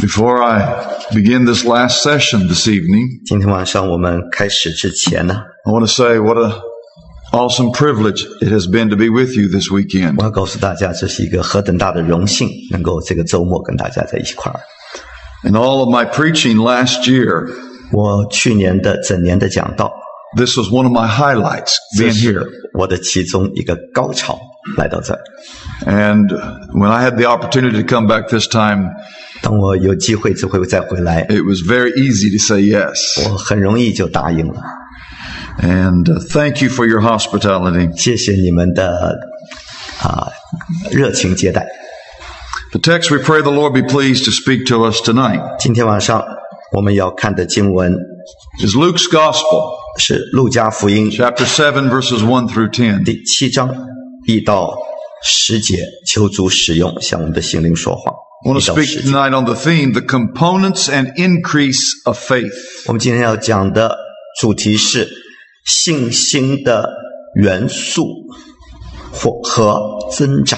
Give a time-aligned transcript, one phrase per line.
[0.00, 6.62] Before I begin this last session this evening, 今天晚上我们开始之前呢， I want to say what a
[7.32, 10.14] awesome privilege it has been to be with you this weekend.
[10.18, 14.60] 我要告诉大家，这是一个何等大的荣幸，能够这个周末跟大家在一块儿。
[15.42, 17.50] In all of my preaching last year,
[17.90, 19.92] 我去年的整年的讲道，
[20.36, 22.46] this was one of my highlights 这 being 是 here.
[22.74, 24.38] 我的其中一个高潮，
[24.76, 25.20] 来到这儿。
[25.84, 26.28] And
[26.72, 28.90] when I had the opportunity to come back this time,
[29.42, 33.28] 当我有机会这回再回来， it was very easy to say yes.
[33.28, 34.62] 我很容易就答应了。
[35.60, 37.96] And uh, thank you for your hospitality.
[37.96, 39.18] 谢谢你们的
[40.00, 40.28] 啊
[40.90, 41.66] 热情接待。
[42.72, 46.24] The text we pray the Lord be pleased to speak to us tonight 今天晚上
[46.72, 47.96] 我们要看的经文
[48.58, 53.04] is Luke's Gospel, 是路加福音 chapter 7, verses 1 through 10.
[53.04, 53.72] 第七章
[54.26, 54.76] 一到
[55.22, 58.12] 十节，求主使用向我们的心灵说话。
[58.41, 62.53] I want to speak，tonight on the theme, the components and increase of faith.
[62.87, 63.97] 我们今天要讲的
[64.39, 65.09] 主题是
[65.65, 66.89] 信心的
[67.35, 68.07] 元素
[69.11, 69.77] 或和
[70.15, 70.57] 增长。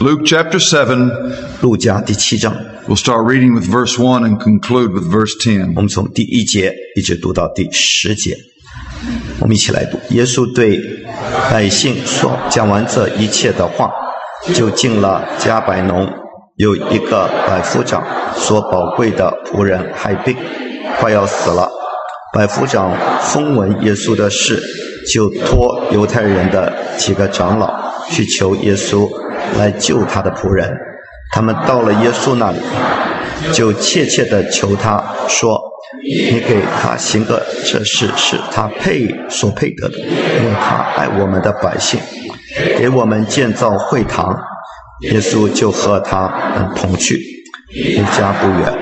[0.00, 2.52] Luke chapter 7, 路加第七章
[2.88, 5.74] ，we'll start reading with verse 1 and conclude with verse 10.
[5.76, 8.36] 我们从第一节一直读到第十节，
[9.38, 10.00] 我们一起来读。
[10.10, 10.80] 耶稣对
[11.48, 13.88] 百姓说：“讲完这一切的话，
[14.52, 16.12] 就进了加百农。
[16.56, 18.04] 有一个百夫长
[18.36, 20.36] 所宝贵的仆人害病，
[21.00, 21.70] 快要死了。
[22.34, 24.62] 百夫长风闻耶稣的事，
[25.12, 29.08] 就托犹太人的几个长老去求耶稣
[29.58, 30.70] 来救他的仆人。
[31.32, 32.58] 他们到了耶稣那里，
[33.52, 35.58] 就切切的求他说
[36.04, 41.98] ：“你给他行个这事，是他配所配得的，因为他爱我们的百姓，
[42.76, 44.38] 给我们建造会堂。”
[45.02, 47.18] 耶稣就和他们同去，
[47.72, 48.72] 离家不远。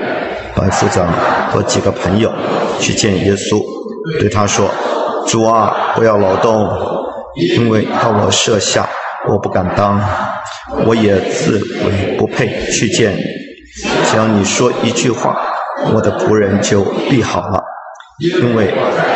[0.55, 1.07] 白夫长
[1.49, 2.31] 和几个朋友
[2.79, 3.63] 去见耶稣，
[4.19, 4.69] 对他说
[5.27, 6.67] ：“主啊，不要劳动，
[7.35, 8.87] 因为到我舍下，
[9.29, 9.99] 我不敢当，
[10.85, 13.23] 我也自为不配去见你。
[14.11, 15.41] 只要你说一句话，
[15.93, 17.63] 我的仆人就必好了，
[18.19, 18.73] 因为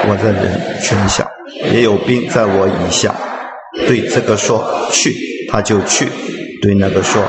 [0.08, 1.30] 我的人全下，
[1.74, 3.14] 也有兵在我以下。
[3.88, 5.14] 对这个说去，
[5.52, 6.06] 他就去；
[6.66, 7.22] 对那个说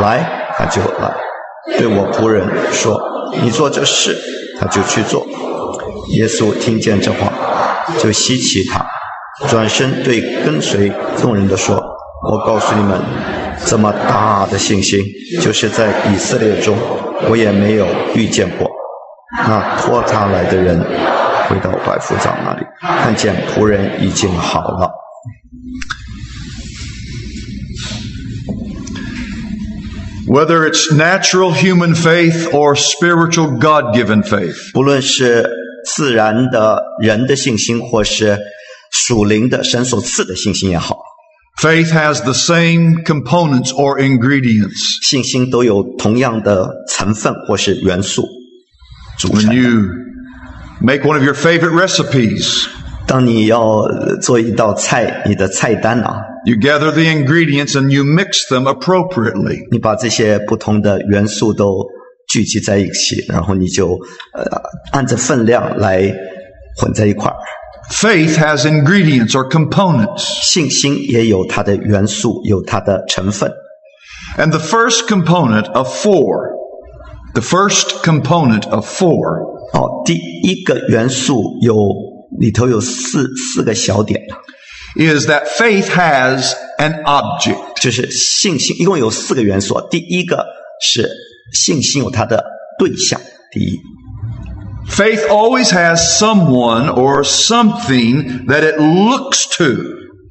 [0.00, 0.26] 来，
[0.56, 1.12] 他就来；
[1.76, 2.98] 对我仆人说
[3.42, 4.16] 你做这事，
[4.58, 5.26] 他就去做。
[6.12, 7.30] 耶稣听见这话，
[7.98, 8.82] 就稀奇他，
[9.48, 11.76] 转身对跟随众人的说
[12.32, 12.98] ：“我告诉你们，
[13.66, 15.04] 这么大的信心，
[15.42, 16.74] 就是在以色列中，
[17.28, 18.66] 我也没有遇见过。”
[19.46, 20.80] 那托他来的人
[21.50, 24.90] 回到百夫长那里，看见仆人已经好了。
[30.29, 35.47] Whether it's natural human faith or spiritual God given faith, 不论是
[35.85, 38.39] 自然的人的信心，或是
[38.91, 40.97] 属灵的神所赐的信心也好，
[41.61, 45.05] faith has the same components or ingredients.
[45.07, 48.27] 信心都有同样的成分或是元素
[49.19, 49.55] 组 When 成。
[49.55, 49.89] you
[50.81, 52.65] make one of your favorite recipes,
[53.09, 59.67] 当你要呃做一道菜，你的菜单啊， you gather the ingredients and you mix them appropriately.
[59.71, 61.85] 你把这些不同的元素都
[62.27, 63.91] 聚集在一起，然后你就
[64.33, 64.43] 呃
[64.91, 66.11] 按着分量来
[66.77, 67.35] 混在一块儿。
[67.91, 70.23] Faith has ingredients or components.
[70.41, 73.51] 信心也有它的元素，有它的成分。
[74.37, 76.49] And the first component of four,
[77.35, 79.39] the first component of four
[79.73, 81.75] 哦，第一个元素有
[82.38, 84.20] 里头有四四个小点
[84.96, 87.80] ，is that faith has an object.
[87.80, 89.80] 就是信心，一共有四个元素。
[89.90, 90.46] 第一个
[90.80, 91.10] 是
[91.52, 92.44] 信心有它的
[92.78, 93.20] 对象，
[93.50, 93.78] 第一
[94.88, 99.82] ，Faith always has someone or something that it looks to.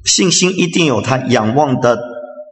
[0.04, 1.98] 信心一定有它仰望的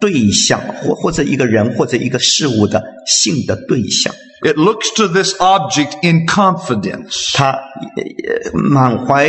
[0.01, 4.15] 对象，或或者一个人或者一个事物的性的对象。
[4.43, 7.33] It looks to this object in confidence.
[7.35, 9.29] 他呃满怀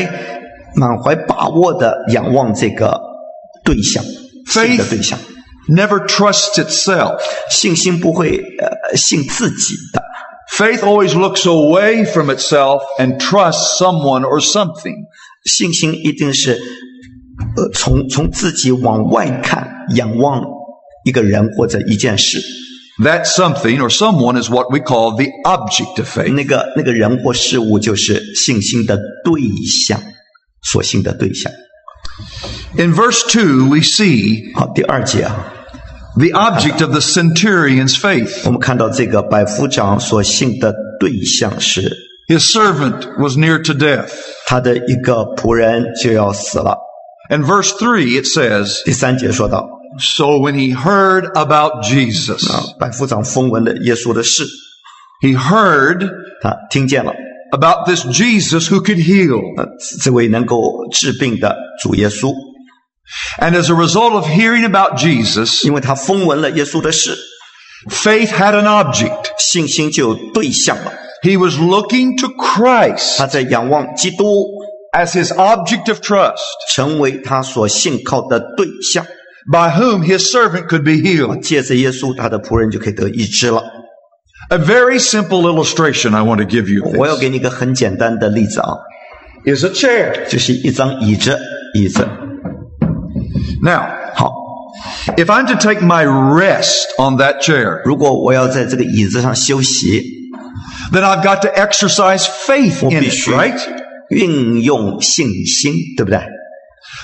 [0.75, 2.99] 满怀把握的仰望这个
[3.63, 4.03] 对象，
[4.45, 5.17] 性的对象。
[5.67, 7.19] Never trusts itself.
[7.49, 10.03] 信心不会呃信自己的
[10.51, 14.95] ，Faith always looks away from itself and trusts someone or something.
[15.45, 16.59] 信心一定是
[17.55, 20.43] 呃从从自己往外看，仰望
[21.08, 22.40] 一个人或者一件事。
[23.02, 26.32] That something or someone is what we call the object of faith.
[26.32, 30.00] 那个那个人或事物就是信心的对象，
[30.62, 31.52] 所信的对象。
[32.76, 35.52] In verse 2, we see 好，第二节啊，
[36.16, 38.42] the object of the centurion's faith.
[38.44, 41.92] 我们看到这个百夫长所信的对象是
[42.28, 44.12] His servant was near to death.
[44.46, 46.78] 他的一个仆人就要死了。
[47.28, 49.68] And verse 3, it says, 第三节说到
[49.98, 54.44] So when he heard about Jesus, 啊，百夫长风闻了耶稣的事，
[55.22, 56.08] he heard
[56.42, 57.12] 他听见了，
[57.52, 59.40] about this Jesus who could heal.
[59.56, 59.66] 呃，
[60.02, 62.32] 这位能够治病的主耶稣，
[63.38, 67.16] And as a result of hearing about Jesus, 因为他风闻了耶稣的事，
[67.88, 69.26] faith had an object.
[69.38, 70.92] 信心就有对象了。
[71.22, 74.44] He was looking to Christ 他在仰望基督，
[74.92, 76.42] as his object of trust,
[76.74, 79.06] 成为他所信靠的对象。
[79.50, 81.40] by whom his servant could be healed.
[81.40, 83.62] 借着耶稣，他的仆人就可以得医治了。
[84.50, 88.76] A very simple illustration I want to give you of 我要 this 给你一个很简单的例子啊，
[89.44, 90.26] is a chair.
[90.28, 91.38] 就是一张椅子，
[91.74, 92.06] 椅子。
[93.62, 94.30] Now, 好，
[95.16, 100.02] if I'm to take my rest on that chair, 如果我要在这个椅子上休息，
[100.92, 103.58] then I've got to exercise faith 我 in 必 it, 须 right?
[104.10, 106.20] 运用信心，对不对？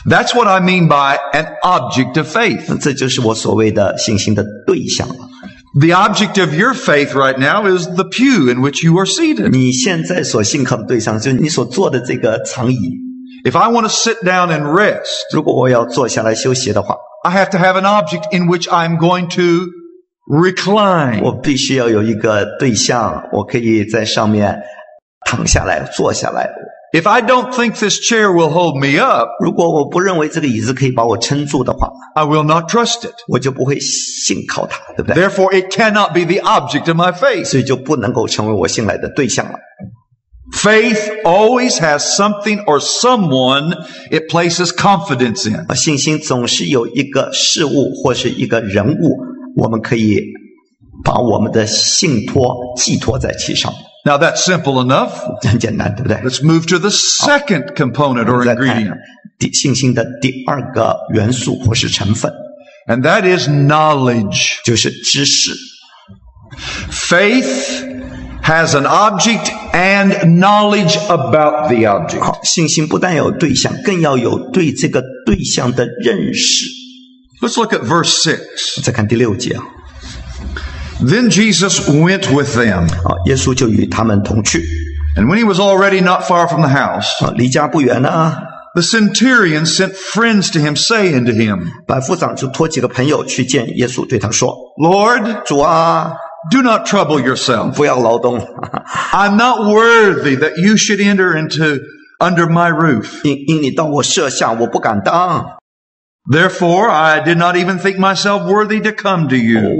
[0.06, 2.64] That's what I mean by an object of faith.
[2.68, 5.14] 那这就是我所谓的信心的对象了。
[5.78, 9.50] The object of your faith right now is the pew in which you are seated.
[9.50, 12.76] 你现在所信靠的对象，就是你所坐的这个长椅。
[13.44, 18.36] If I want to sit down and rest, 如果我要坐下来休息的话， I have to have an object
[18.36, 19.68] in which I'm going to
[20.26, 21.22] recline.
[21.22, 24.60] 我必须要有一个对象，我可以在上面
[25.24, 26.50] 躺下来、坐下来。
[26.94, 33.02] If I don't think this chair will hold me up, 如果我不认为这个椅子可以把我撑住的话， I will not trust
[33.06, 33.14] it.
[33.28, 35.22] 我就不会信靠它，对不对？
[35.22, 37.44] Therefore, it cannot be the object of my faith.
[37.44, 39.58] 所以就不能够成为我信赖的对象了。
[40.52, 43.72] Faith always has something or someone
[44.10, 45.64] it places confidence in.
[45.68, 49.16] 啊，信心总是有一个事物或是一个人物，
[49.54, 50.20] 我们可以
[51.04, 53.72] 把我们的信托寄托在其上，
[54.04, 55.12] Now that's simple enough.
[55.46, 56.16] 很简单，对不对？
[56.18, 58.96] Let's move to the second component or 再看 ingredient,
[59.38, 62.32] 第信心的第二个元素或是成分，
[62.86, 64.62] and that is knowledge.
[64.64, 65.52] 就是知识。
[66.90, 67.84] Faith
[68.42, 72.20] has an object and knowledge about the object.
[72.20, 76.66] 好，信心不但有对象，更要有对这个对象的认识。
[77.40, 78.82] Let's look at verse 6.
[78.82, 79.62] 再看第六节啊，
[81.00, 84.62] Then Jesus went with them, 啊，耶稣就与他们同去，
[85.16, 88.36] and when he was already not far from the house, 啊，离家不远呢。
[88.74, 96.12] the centurion sent friends to him, saying to him, 百夫长就托几个朋友去见耶稣，对他说 Lord,：“ 主啊，
[96.52, 97.72] do not trouble yourself.
[97.72, 98.38] 不 要劳动，
[99.12, 101.80] I'm not worthy that you should enter into
[102.20, 103.24] under my roof.
[103.24, 105.58] 因因你到我舍下，我不敢当。
[106.30, 109.76] Therefore, I did not even think myself worthy to come to you.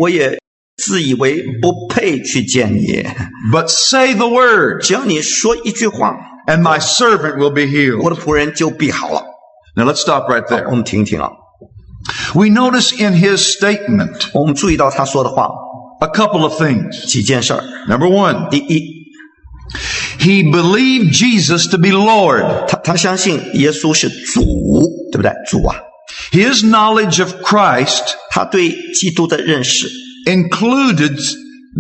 [0.74, 3.04] 我也自以为不配去见你，
[3.52, 6.16] But say the word, 只要你说一句话，
[6.46, 7.62] and my servant will be
[8.02, 8.14] 我 healed.
[8.14, 9.22] 的仆人就必好了。
[9.76, 10.74] Now let's stop right 我 there.
[10.74, 11.30] 们听一听啊，
[12.34, 15.50] We notice in his statement 我们注意到他说的话
[16.00, 17.06] a couple of things.
[17.06, 17.62] 几件事儿。
[17.86, 19.12] Number one, 第一，
[20.18, 22.66] he believed Jesus to be Lord.
[22.66, 24.40] 他他相信耶稣是主，
[25.12, 25.30] 对不对？
[25.46, 25.76] 主啊，
[26.32, 29.88] His knowledge of Christ 他对基督的认识
[30.26, 31.18] included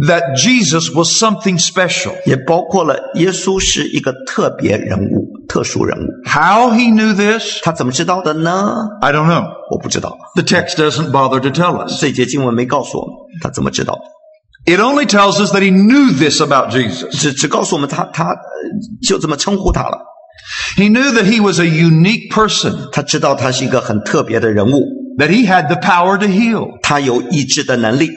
[0.06, 2.12] that Jesus was something special.
[2.26, 6.06] 也包括了耶稣是一个特别人物、特殊人物。
[6.28, 8.76] How he knew this, 他怎么知道的呢？
[9.00, 9.44] I don't know.
[9.70, 12.00] 我不知道， The text doesn't bother to tell us.
[12.00, 17.08] 这节经文没告诉我们他怎么知道的， It only tells us that he knew this about Jesus.
[17.10, 18.36] 只只告诉我们他他呃
[19.02, 19.98] 就这么称呼他了。
[20.76, 24.86] He knew that he was a unique person, 他知道他是一个很特别的人物，
[25.18, 26.78] that he had the power to heal.
[26.82, 28.10] 他有医治的能力，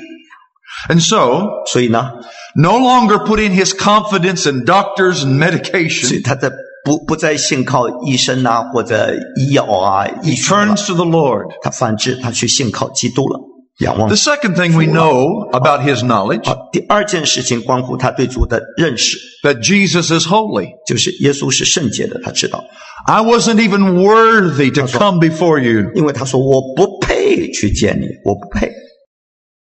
[0.89, 2.11] And so, 所以呢，
[2.55, 6.51] no longer putting his confidence in doctors and 所 medication, 以他在
[6.83, 11.45] 不不再信靠医生啊或者医药啊医 he 学了， turns to the Lord.
[11.61, 13.39] 他反之他去信靠基督了，
[13.79, 20.71] 仰望 The。second thing we know about his knowledge, 好，第二件事情关乎他对主的认识， that Jesus is holy.
[20.85, 22.61] 就是耶稣是圣洁的，他知道，
[23.05, 25.91] I wasn't even worthy to come before you.
[25.95, 28.69] 因为他说我不配去见你，我不配。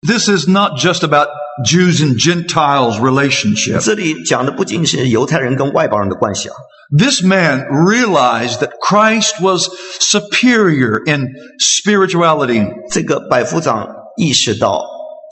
[0.05, 1.27] This is not just about
[1.63, 3.79] Jews and Gentiles relationship.
[3.81, 6.55] 这里讲的不仅是犹太人跟外邦人的关系啊，
[6.97, 11.27] This man realized that Christ was superior in
[11.59, 12.67] spirituality.
[12.89, 14.83] 这个百夫长意识到，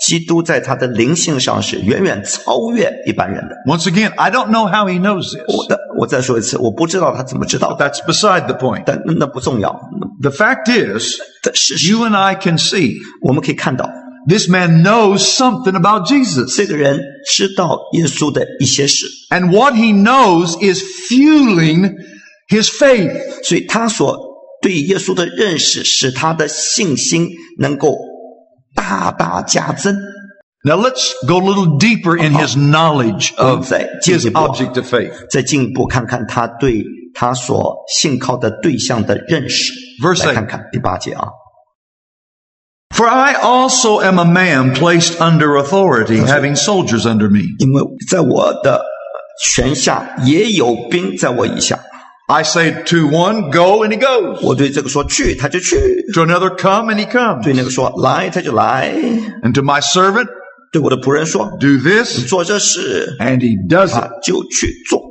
[0.06, 3.56] 基督在他的灵性上是远远超越一般人的。
[3.66, 5.44] Once again, I don't know how he knows this.
[5.48, 8.84] 我的，我再说一次，我不知道他怎么知道 But 的， that's beside the point.
[8.86, 9.72] 但那那不重要。
[10.22, 13.90] The fact is, 但事实 you and I can see 我们可以看到，
[14.28, 16.56] this man knows something about Jesus.
[16.56, 21.96] 这个人知道耶稣的一些事， And what he knows is fueling
[22.50, 23.44] his faith.
[23.44, 24.18] 所以他所
[24.62, 27.98] 对耶稣的认识，使他的信心能够
[28.76, 29.96] 大大加增。
[30.62, 34.34] Now let's go a little deeper in his knowledge of Say, his Jesus.
[34.34, 35.14] object of faith.
[35.30, 36.84] 再进一步看看他对
[37.14, 39.72] 他所信靠的对象的认识。
[40.04, 40.36] Verse 来 eight.
[40.36, 41.30] 看看第八节啊，
[42.94, 47.56] For I also am a man placed under authority, having soldiers under me.
[47.60, 48.84] 因为在我的
[49.42, 51.80] 权下也有兵在我以下。
[52.28, 54.40] I say to one, go, and he goes.
[54.42, 55.78] 我对这个说去，他就去；
[56.14, 57.44] To another, come, and he comes.
[57.44, 58.92] 对那个说来，他就来；
[59.44, 60.28] And to my servant,
[60.72, 64.12] 对我的仆人说 do this, 做这事， and he does 他 it.
[64.24, 65.02] 就去做。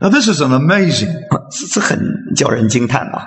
[0.00, 1.12] Now this is an amazing.
[1.50, 2.00] 这这很
[2.36, 3.26] 叫人惊叹啊！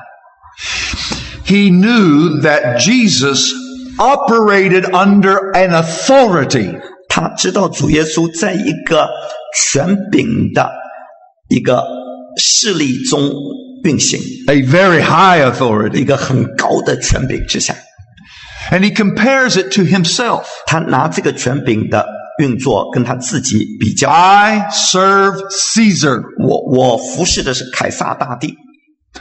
[1.46, 3.54] He knew that Jesus
[3.98, 6.80] operated under an authority.
[7.08, 9.10] 他知道主耶稣在一个
[9.56, 10.72] 权柄的
[11.50, 11.84] 一个
[12.38, 13.30] 势力中
[13.84, 16.06] 运行， a very high 一 authority.
[16.06, 17.76] 个很高的权柄之下。
[18.72, 20.46] And he compares it to himself.
[20.66, 22.08] 他拿这个权柄的
[22.40, 24.10] 运作跟他自己比较。
[24.10, 26.22] I serve Caesar.
[26.48, 28.56] 我我服侍的是凯撒大帝，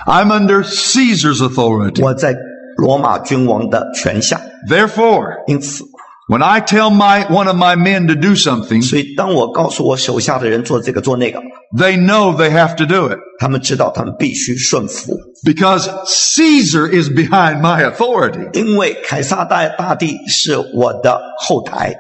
[0.07, 2.05] I'm under Caesar's authority.
[2.05, 2.37] 我在
[2.77, 5.85] 罗马君王的权下， Therefore, 因此，
[6.29, 11.41] when I tell my one of my men to do something, 所以当我告诉我手下的人做这个做那个，
[11.77, 18.49] they know they have to do it 他们知道他们必须顺服， because Caesar is behind my authority.
[18.53, 21.95] 因为凯撒大大帝是我的后台，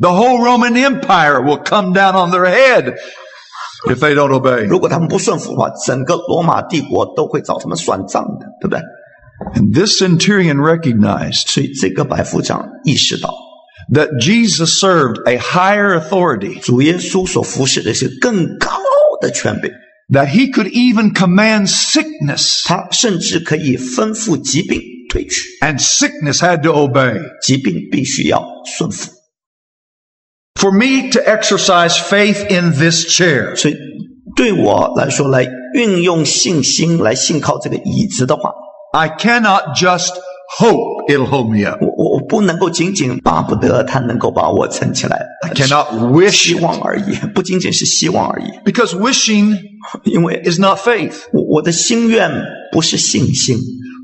[0.00, 2.94] The whole Roman Empire will come down on their head
[3.86, 4.64] if they don't obey.
[4.66, 8.80] 如果他们不顺服的话，整个罗马帝国都会找他们算账的，对不对？
[9.54, 13.34] And this centurion recognized 所以这个百夫长意识到，
[13.92, 18.70] that Jesus served a higher authority, 主耶稣所服侍的是更高
[19.20, 19.70] 的权柄，
[20.10, 27.20] that he could even command sickness, 他甚至可以吩咐疾病退去， and sickness had to obey.
[27.42, 28.44] 疾病必须要
[28.78, 29.10] 顺服。
[30.54, 33.76] For me to exercise faith in this chair, 所以
[34.36, 38.52] 对我来说，来运用信心来信靠这个椅子的话，
[38.92, 40.12] I cannot just
[40.58, 41.78] hope it'll hold me up.
[41.80, 49.58] 我我我不能够仅仅巴不得他能够把我撑起来， I cannot wish 希望而已，不仅仅是希望而已， because wishing
[50.04, 51.22] 因为 is not faith.
[51.32, 52.30] 我我的心愿
[52.70, 53.58] 不是信心，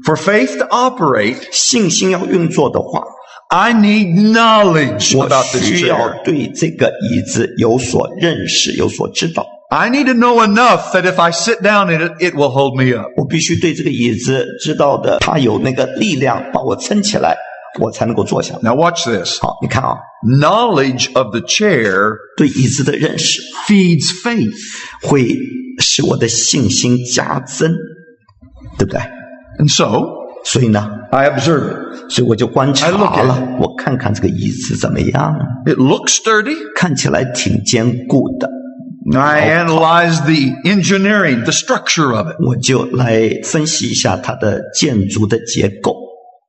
[0.04, 3.04] For faith to operate, 信心要运作的话，
[3.50, 6.23] I need knowledge 我 about this 需要 chair.
[6.25, 9.47] 对这个椅子有所认识，有所知道。
[9.69, 12.77] I need to know enough that if I sit down in it, it will hold
[12.77, 13.07] me up.
[13.17, 17.36] 我必须对这个椅子知道的，它有那个力量把我撑起来，
[17.81, 18.62] 我才能够坐下来。
[18.62, 19.41] Now watch this.
[19.41, 19.98] 好，你看啊
[20.39, 24.53] ，Knowledge of the chair 对椅子的认识 feeds faith.
[25.01, 25.27] 会
[25.79, 27.74] 使我的信心加增，
[28.77, 29.01] 对不对
[29.60, 30.05] ？And so,
[30.45, 32.12] 所以呢，I observe it.
[32.12, 36.55] 所以我就观察了，我看看这个椅子怎么样，It looks sturdy.
[36.75, 38.48] 看起来挺坚固的，
[39.14, 42.37] I analyze the engineering, the structure of it.
[42.44, 45.97] 我就来分析一下它的建筑的结构。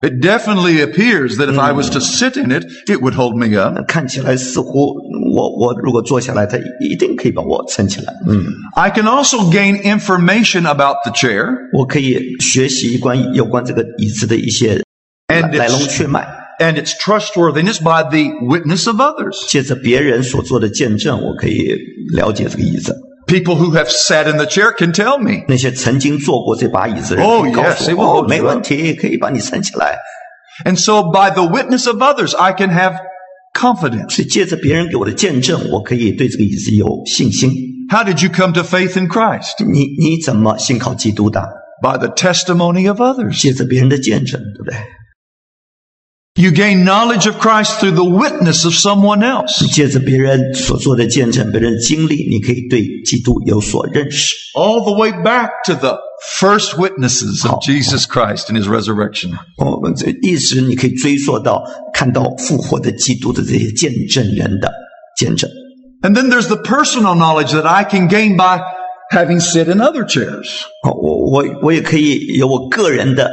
[0.04, 3.56] It definitely appears that if I was to sit in it, it would hold me
[3.60, 3.78] up.
[3.88, 4.96] 看起来似乎
[5.36, 8.12] 我我如果坐下来，它一定可以把我撑起来。
[8.28, 8.44] 嗯，
[8.76, 11.46] I can also gain information about the chair
[11.78, 14.82] 我可以学习关于有关这个椅子的一些
[15.28, 16.28] And 来来龙 it's- 去脉，
[16.60, 19.36] and its trustworthiness by the witness of others.
[19.50, 21.76] 借着别人所做的见证，我可以
[22.14, 22.96] 了解这个椅子。
[23.28, 25.46] People who have sat in the chair can tell me.
[25.48, 28.48] 那些曾经坐过这把椅子的人 Oh, 可以告 yes, 诉 it will 我， hold 哦， you 没 up.
[28.48, 29.98] 问题，可以把你撑起来。
[30.66, 32.96] And so by the witness of others, I can have
[33.54, 34.10] confidence.
[34.10, 37.52] 是借着别人给我的见证，我可以对这个椅子有信心。
[37.90, 39.64] How did you come to faith in Christ?
[39.66, 41.42] 你你怎么信靠基督的？
[41.82, 43.42] By the testimony of others.
[43.42, 44.76] 借着别人的见证，对不对？
[46.36, 49.68] You gain knowledge of Christ through the witness of someone else.
[49.68, 54.34] 借着别人所做的见证，别人的经历，你可以对基督有所认识。
[54.56, 56.00] All the way back to the
[56.40, 59.32] first witnesses of Jesus Christ and his resurrection.
[59.58, 61.62] 我们这一直你可以追溯到
[61.94, 64.72] 看到复活的基督的这些见证人的
[65.18, 65.50] 见证。
[66.02, 68.62] And then there's the personal knowledge that I can gain by
[69.12, 70.48] having sit in other chairs.
[70.88, 73.30] 哦，我我我也可以有我个人的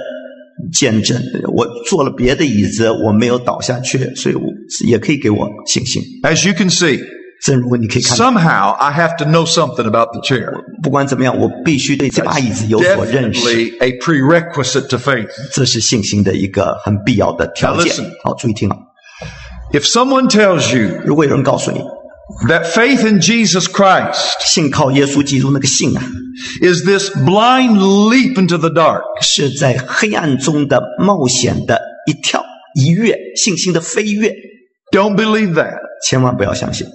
[0.72, 1.22] 见证，
[1.54, 4.44] 我坐了别的椅子，我没有倒下去，所以我
[4.86, 6.02] 也可以给我信心。
[6.24, 7.00] As you can see,
[7.42, 10.54] 正如你可以看到，somehow I have to know something about the chair.
[10.82, 15.28] 不管怎么样，我必须对这把椅子有所认识 a prerequisite to faith.
[15.52, 18.10] 这是信心的一个很必要的条件 listen.。
[18.24, 18.78] 好，注意听啊
[19.74, 21.80] ，If someone tells you 如果有人告诉你，
[22.49, 26.03] that faith in Jesus Christ 信靠耶稣基督那个信啊，
[26.61, 34.35] is this blind leap into the dark, 是在黑暗中的冒险的一跳一跃，信心的飞跃，
[34.93, 35.79] don't believe that.
[36.07, 36.87] 千万不要相信，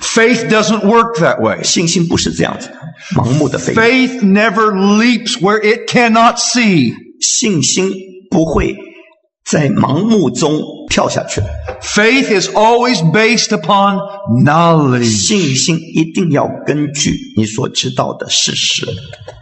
[0.00, 1.62] Faith doesn't work that way.
[1.62, 2.74] 信心不是这样子的，
[3.14, 6.92] 盲目的飞跃， Faith never leaps where it cannot see.
[7.20, 7.94] 信心
[8.30, 8.76] 不会
[9.43, 11.41] 在盲目中跳下去
[11.81, 13.97] ，Faith is always based upon
[14.45, 15.03] knowledge.
[15.05, 18.85] 信心一定要根据你所知道的事实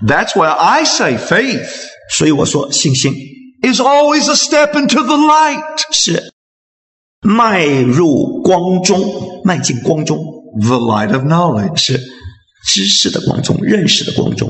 [0.08, 1.68] ，That's why I say faith
[2.12, 3.14] 所以我说信心
[3.62, 5.84] is always a step into the light.
[5.92, 6.32] 是
[7.22, 10.18] 迈入光中，迈进光中
[10.62, 11.78] ，The light of knowledge.
[11.78, 12.00] 是
[12.66, 14.50] 知识的光中，认识的光中。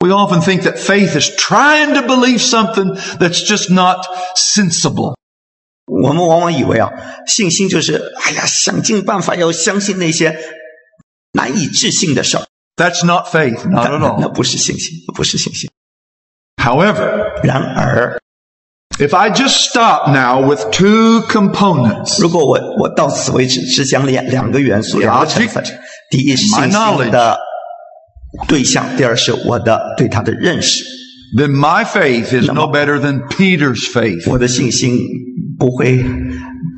[0.00, 5.14] We often think that faith is trying to believe something that's just not sensible.
[5.86, 6.90] 我们往往以为啊，
[7.26, 10.36] 信心就是哎呀，想尽办法要相信那些
[11.32, 12.44] 难以置信的事儿。
[12.76, 14.32] That's not faith, not 那 at 那那 all.
[14.32, 15.70] 不是信心，不是信心。
[16.56, 18.18] However, 然而，
[18.98, 25.78] if I just stop now with two components, 如果我我到此为止，只讲两两个元素，两个成分 object。
[26.10, 27.38] 第一是 My 信心的
[28.48, 30.84] 对象，第二是我的对他的认识。
[31.36, 34.98] then my faith is no better than Peter's faith, 我的信心
[35.58, 36.04] 不会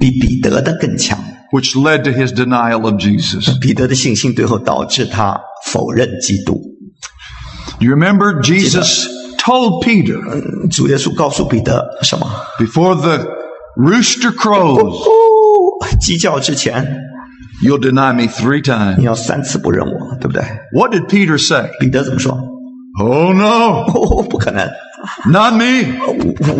[0.00, 1.18] 比彼得的更强。
[1.50, 3.58] which led to his denial of Jesus.
[3.58, 6.60] 彼得的信心最后导致他否认基督。
[7.78, 9.06] You remember Jesus
[9.38, 10.20] told Peter
[10.68, 12.30] 主耶稣告诉彼得什么？
[12.58, 13.26] before the
[13.76, 16.86] rooster crows, 哦，鸡叫之前，
[17.62, 19.00] you'll deny me three 你 times.
[19.02, 20.42] 要三次不认我，对不对？
[20.72, 21.70] What did Peter say?
[21.80, 22.38] 彼得怎么说？
[23.00, 24.68] Oh no, 哦，不可能，
[25.30, 25.84] not me.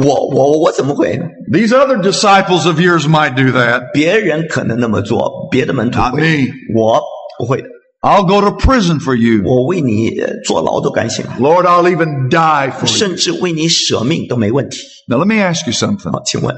[0.04, 1.24] 我我我怎么会呢？
[1.52, 3.90] These other disciples of yours might do that.
[3.92, 7.00] 别人可能那么做，别的门徒 Not 会 me.，我
[7.38, 7.68] 不会的。
[8.00, 9.42] I'll go to prison for you.
[9.44, 12.86] 我为你呃坐牢都甘心， Lord, I'll even die for you.
[12.86, 14.78] 甚至为你舍命都没问题。
[15.08, 16.12] Now let me ask you something.
[16.12, 16.54] 好，请问，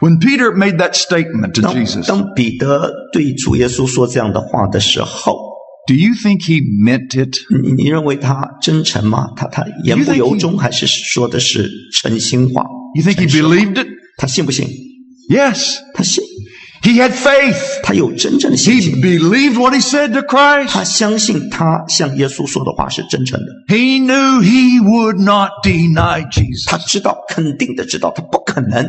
[0.00, 5.36] When Peter made that statement to 当 Jesus, 当彼得对主耶稣说这样的话的时候，
[5.86, 7.36] do you think he meant it?
[7.62, 9.28] 你你认为他真诚吗？
[9.36, 12.64] 他他言不由衷，还是说的是诚心话？
[12.94, 13.88] You think he 诚实话 believed it?
[14.16, 14.68] 他信不信？
[15.28, 15.78] Yes.
[15.94, 16.22] 他信，
[16.82, 17.82] He had faith.
[17.82, 20.68] 他有真正的信 He 心， believed what he said to Christ.
[20.68, 26.68] 他相信他向耶稣说的话是真诚的， He knew he would not deny Jesus.
[26.68, 28.86] 他知道肯定的知道他不可能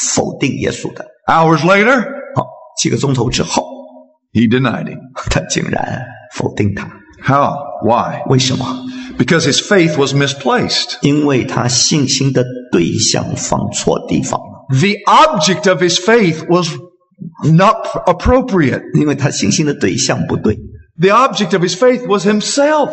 [0.00, 1.06] 否定耶稣的。
[1.26, 2.02] Hours later,
[2.34, 2.46] 好，
[2.80, 3.64] 几个钟头之后，
[4.32, 4.98] he denied him.
[5.30, 6.88] 他竟然否定他，
[7.22, 7.56] How?
[7.84, 8.22] Why?
[8.28, 8.64] 为什么？
[9.18, 10.98] Because his faith was misplaced.
[11.00, 16.68] 因为他信心的对象放错地方了， The object of his faith was
[17.42, 18.82] not appropriate.
[18.94, 20.58] 因为他信心的对象不对，
[21.00, 22.92] The object of his faith was himself.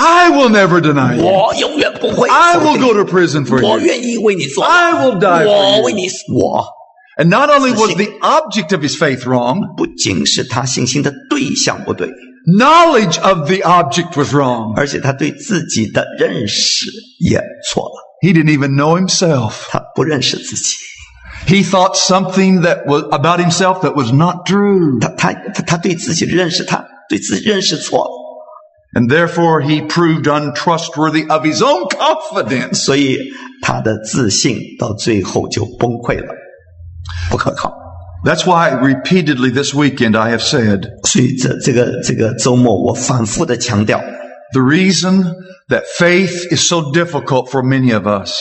[0.00, 0.80] 他他所信的是自己。
[0.80, 1.24] I will never deny you.
[1.24, 3.86] 我永远不会 I 否 will 定 go to prison for 我 you.
[3.86, 5.96] 愿意为你做， I will die 我 for 为 you.
[5.96, 6.66] 你死，我
[7.18, 12.10] And not only was the object of his faith wrong, 不仅是他信心的对象不对，
[12.46, 14.74] knowledge of the object was wrong.
[14.76, 19.52] 而且他对自己的认识也错了， He didn't even know himself.
[19.70, 20.74] 他不认识自己，
[21.46, 25.00] He thought something that was about himself that was not true.
[25.00, 28.10] 他他他他对自己的认识，他对自己认识错了，
[28.94, 32.84] And therefore he proved untrustworthy of his own confidence.
[32.84, 33.18] 所以
[33.62, 36.32] 他的自信到最后就崩溃了，
[37.30, 37.74] 不可靠。
[38.24, 44.00] That's why repeatedly this weekend I have said 所以这这个这个周末，我反复的强调，
[44.52, 45.34] the reason
[45.68, 48.40] that faith is so difficult for many of us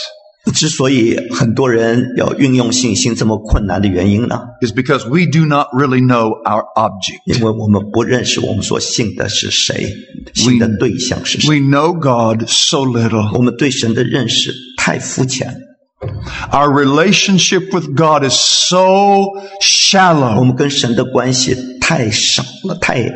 [0.50, 7.20] 之所以很多人要运用信心这么困难的原因呢，is because we do not really know our object.
[7.26, 9.92] 因为我们不认识我们所信的是谁，
[10.34, 11.48] 信的对象是谁。
[11.48, 13.36] We know God so little.
[13.36, 15.54] 我们对神的认识太肤浅
[16.50, 19.16] ，Our relationship with God is so
[19.62, 20.38] shallow.
[20.38, 23.12] 我们跟神的关系太少了，太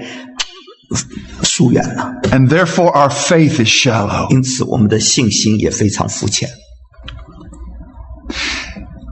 [1.42, 4.30] 疏远了，And therefore our faith is shallow.
[4.30, 6.48] 因此我们的信心也非常肤浅。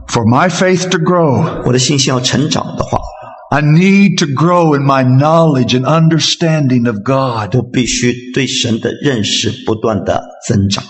[0.08, 2.98] For my faith to grow, 我的信心要成长的话，
[3.50, 7.56] I need to grow in my knowledge and understanding of God.
[7.56, 10.84] 我必须对神的认识不断的增长。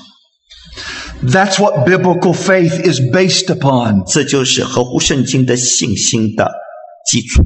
[1.22, 4.04] That's what biblical faith is based upon.
[4.06, 6.52] 这就是合乎圣经的信心的
[7.10, 7.42] 基础，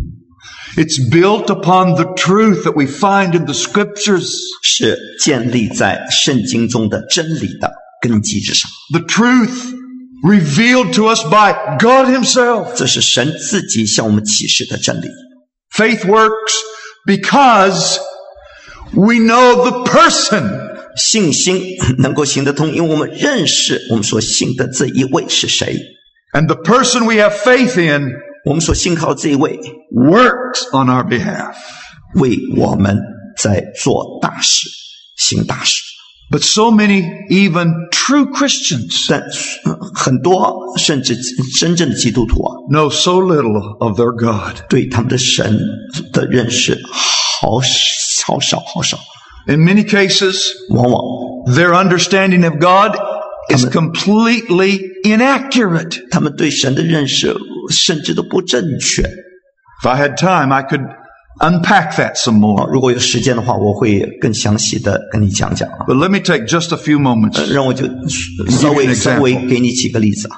[0.76, 4.30] It's built upon the truth that we find in the scriptures.
[4.62, 8.70] 是建立在圣经中的真理的根基之上。
[8.90, 9.74] The truth
[10.22, 12.74] revealed to us by God Himself.
[12.74, 15.08] 这是神自己向我们启示的真理。
[15.72, 16.54] Faith works
[17.06, 17.98] because
[18.92, 20.70] we know the person.
[20.94, 25.74] 信心能够行得通，因为我们认识我们所信的这一位是谁，
[26.34, 28.12] And the person we have faith in
[28.44, 29.58] 我们所信靠这一位
[29.90, 31.54] works on our behalf.
[32.16, 33.00] 为我们
[33.38, 34.68] 在做大事、
[35.16, 35.80] 行大事。
[36.30, 39.20] But so many, even true Christians, 但
[39.64, 41.14] 呃很多甚至
[41.58, 44.56] 真正的基督徒啊， know so little of their God.
[44.70, 45.58] 对他们的神
[46.12, 47.60] 的认识好
[48.26, 48.98] 好少好少，
[49.46, 51.02] In many cases, 往往
[51.54, 52.96] their understanding of God
[53.50, 56.00] is completely inaccurate.
[56.10, 57.36] 他们对神的认识
[57.68, 59.02] 甚至都不正确。
[59.82, 60.80] If I had time, I could
[61.39, 62.71] unpack that some 啊，more.
[62.71, 65.85] 如果有时间的话，我会更详细的跟你讲讲啊。
[65.87, 67.51] But let me take just a few moments.
[67.53, 67.85] 让我就
[68.49, 70.37] 稍微稍微给你几个例子啊。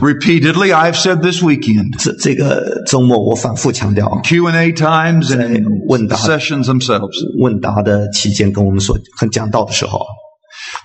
[0.00, 6.16] Repeatedly, I have said this weekend, 这这个周末我反复强调啊，Q&A times and 问答。
[6.16, 10.06] sessions themselves, 问答的期间跟我们所很讲到的时候啊，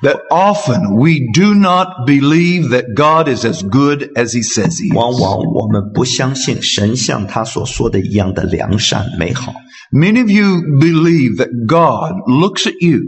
[0.02, 4.92] that often we do not believe that God is as good as He says He
[4.94, 5.20] 往 is.
[5.20, 9.52] 往我们不相信神像他所说的一样的良善美好。
[9.92, 10.44] Many of you
[10.78, 13.00] believe that God looks at you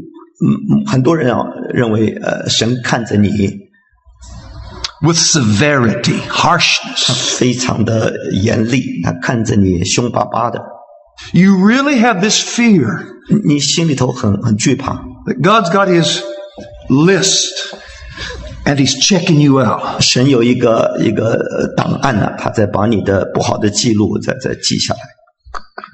[0.43, 3.29] 嗯，嗯很多人啊认为，呃，神看着你
[5.03, 7.37] with severity, harshness.
[7.37, 10.59] 非常的严厉，他看着你凶巴巴的，
[11.33, 13.05] You really have this fear
[13.45, 14.95] 你心里头很很惧怕。
[15.27, 16.23] that God's got His
[16.89, 17.75] list
[18.65, 20.01] and He's checking you out.
[20.01, 25.01] 神有一个一个呃档案呢、他在把你的不好的记录再再记下来。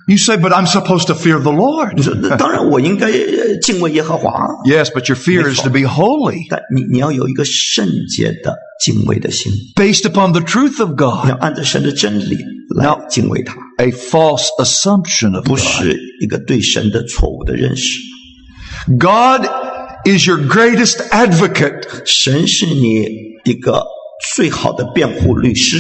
[0.09, 2.01] You say, but I'm supposed to fear the 你 Lord.
[2.01, 4.31] 说，那当然我应该呃敬畏耶和华，
[4.65, 10.97] Yes, but your fear is to be holy, 但你你要有一个圣洁的敬畏的心， based upon the truth of 你
[10.97, 12.39] God, 要按照神的真理
[12.77, 15.59] 来敬畏他， a false assumption of 不 God.
[15.59, 17.99] 是一个对神的错误的认识。
[19.01, 19.49] God
[20.05, 21.85] is your greatest advocate.
[22.05, 23.07] 神是你
[23.45, 23.85] 一个
[24.35, 25.79] 最好的辩护律师，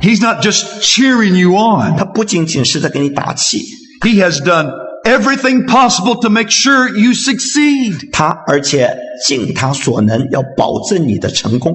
[0.00, 1.96] He's not just cheering you on.
[1.96, 3.62] 他不仅仅是在给你打气，
[4.02, 4.70] He has done
[5.04, 8.10] everything possible to make sure you succeed.
[8.12, 11.74] 他而且尽他所能要保证你的成功。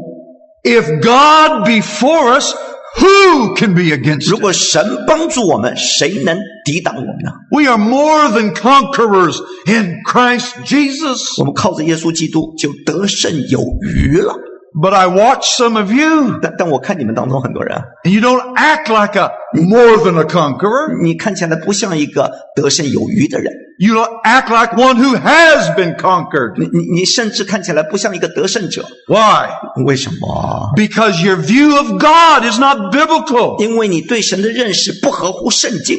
[0.63, 2.54] If God be for us,
[2.96, 11.40] who can be against 如果神帮助我们，谁能抵挡我们呢？We are more than conquerors in Christ Jesus.
[11.40, 14.35] 我们靠着耶稣基督就得胜有余了。
[14.78, 20.26] But I watch some of you, 但但我看你们当中很多人啊， and you don't act like a more than a
[20.26, 21.02] conqueror.
[21.02, 26.56] 你看起来不像一个得胜有余的人， You don't act like one who has been conquered.
[26.58, 28.84] 你你你甚至看起来不像一个得胜者。
[29.08, 29.48] Why?
[29.86, 30.74] 为什么？
[30.76, 33.58] Because your view of God is not biblical.
[33.63, 35.98] 因为你对神的认识不合乎圣经。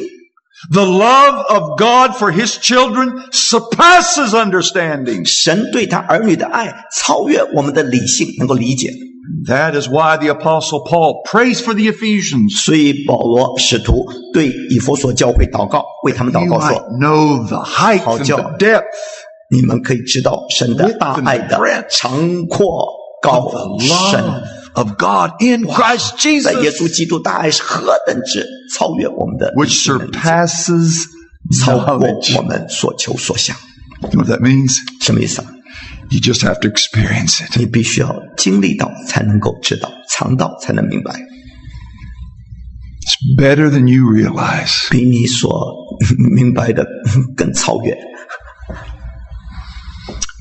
[0.71, 5.23] The love of God for His children surpasses understanding.
[5.23, 8.91] 神对他儿女的爱超越我们的理性能够理解，
[9.45, 12.63] That is why the Apostle Paul prays for the Ephesians.
[12.65, 18.83] 所以保罗使徒对以弗所教会祷告，为他们祷 You 告 might 说： know the height and 好叫 the depth
[19.51, 22.87] 你们可以知道神的大爱的长阔
[23.21, 24.23] 高 of the 深。
[24.71, 31.05] love of God in Christ 在耶 Jesus, 稣基督大爱是何等之超越我们的理 which 性能力 surpasses
[31.61, 32.37] 超过 knowledge.
[32.37, 33.55] 我们所求所想。
[34.01, 34.77] You know what that means?
[35.01, 35.47] 什么意思啊？
[36.09, 37.57] You just have to experience it.
[37.57, 41.11] 你必须要经历到才能够知道，尝到才能明白，
[43.03, 44.89] It's better than you realize.
[44.89, 45.73] 比你所
[46.35, 46.85] 明白的
[47.35, 47.97] 更超越。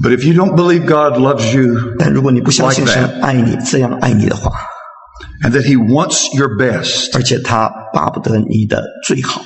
[0.02, 4.52] But if you don't believe God loves you 但如果你不相信 Like 神爱你这样爱你的话，
[5.42, 9.42] and that He wants your best, 而且他巴不得你的最好，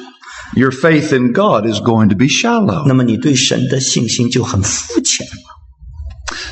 [0.55, 2.85] your faith in God is going to be shallow.
[2.87, 5.27] 那么你对神的信心就很肤浅。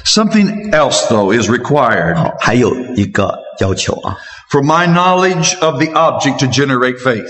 [0.05, 4.17] Something else, though, is required 好，还有一个要求啊，
[4.51, 7.29] for my knowledge of the object to generate faith.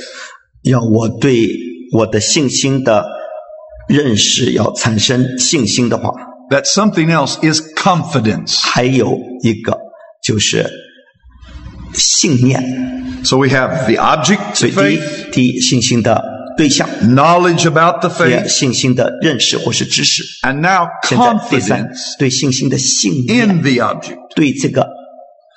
[0.62, 1.50] 要我对
[1.92, 3.06] 我的信心的
[3.88, 6.12] 认识要产生信心的话，
[6.50, 8.60] That something else is confidence.
[8.62, 9.78] 还有一个
[10.22, 10.70] 就是
[11.92, 13.22] 信念。
[13.24, 16.24] So we have the object 所 of 以第一 faith, 第一信心的
[16.56, 24.16] 对象， knowledge about the 第二 faith, 信心的认识或是知识， and now 现在第三 confidence 对信心的信念， in the object.
[24.34, 24.88] 对这个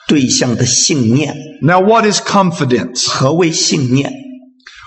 [0.08, 1.34] 对象的信念。
[1.62, 3.08] Now, what is confidence?
[3.08, 4.12] 何谓信念？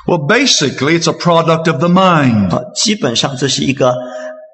[0.07, 2.51] Well, basically, it's a product of the mind.
[2.51, 3.95] 啊，基本上这是一个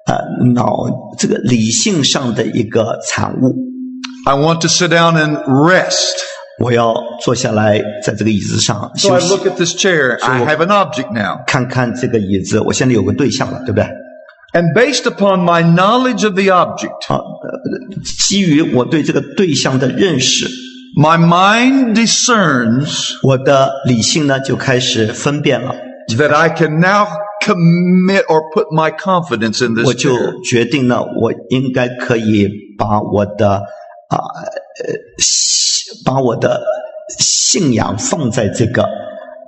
[0.06, 0.18] 呃
[0.54, 0.86] 脑
[1.18, 3.54] 这个理性上的一个产物。
[4.24, 6.14] I want to sit down and rest.
[6.58, 10.18] 我要坐下来，在这个椅子上 So I，look at this chair.
[10.24, 11.44] I have an object now.
[11.46, 12.60] 看看这个椅子。
[12.60, 13.86] 我现在有个对象了，对不对
[14.54, 20.48] ？And based upon my knowledge of the object, 啊，呃基于我对这个对象的认识
[20.96, 25.74] ，my mind discerns 我的理性呢就开始分辨了
[26.16, 27.06] ，that I can now
[27.45, 30.43] commit or put my confidence in 我 this 就 chair.
[30.43, 33.55] 决定呢，我应该可以把我的
[34.09, 36.61] 啊呃信把我的
[37.19, 38.87] 信仰放在这个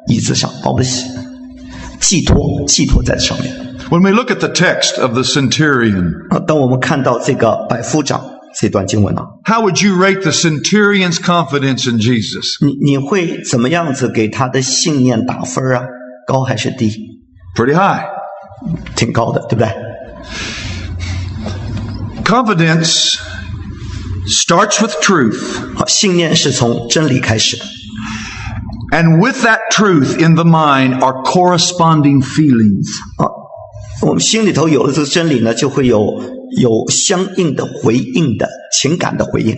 [0.07, 0.85] 椅子上，把我的
[1.99, 3.53] 寄托寄托在上面。
[3.89, 8.23] When we look at the text of the centurion, 啊，当我们看到这个百夫长
[8.55, 12.65] 这段经文呢、 how would you rate the centurion's confidence in Jesus?
[12.65, 15.83] 你你会怎么样子给他的信念打分啊？
[16.25, 16.89] 高还是低？
[17.55, 18.05] Pretty high.
[18.95, 19.69] 挺高的，对不对？
[22.23, 23.17] Confidence
[24.25, 25.75] starts with truth.
[25.75, 27.65] 好，信念是从真理开始的，
[28.91, 32.87] And with that truth in the mind are corresponding feelings.
[33.17, 33.27] 啊，
[34.01, 36.21] 我们心里头有了这个真理呢，就会有
[36.57, 39.57] 有相应的回应的情感的回应。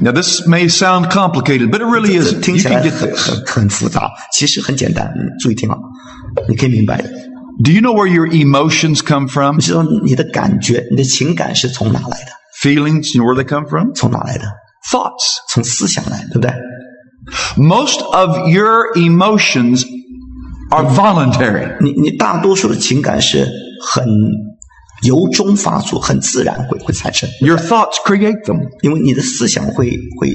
[0.00, 2.40] Now, this may sound complicated, but it really 这 isn't.
[2.40, 3.30] 听 You 起来 can get 很 this.
[3.30, 5.06] 很很复杂，其实很简单。
[5.14, 5.76] 嗯，注意听啊，
[6.48, 7.08] 你可以明白的。
[7.64, 9.56] Do you know where your emotions come from?
[9.56, 12.32] 你知道你的感觉、你的情感是从哪来的？
[12.62, 13.92] Feelings, you know where they come from?
[13.94, 14.44] 从哪来的？
[14.90, 15.36] Thoughts.
[15.50, 16.50] 从思想来，对不对？
[17.56, 19.84] Most of your emotions
[20.70, 21.76] are voluntary.
[21.80, 23.46] 你你大多数的情感是
[23.80, 24.04] 很
[25.02, 28.68] 由衷发出，很自然会会产生， Your thoughts create them.
[28.80, 30.34] 因为你的思想会会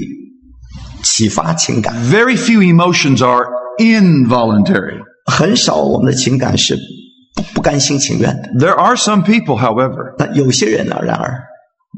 [1.03, 1.93] 启发情感。
[2.09, 3.45] Very few emotions are
[3.79, 5.01] involuntary.
[5.31, 6.77] 很少我们的情感是
[7.35, 8.49] 不不甘心情愿的。
[8.57, 11.43] There are some people, however, 那有些人呢，然而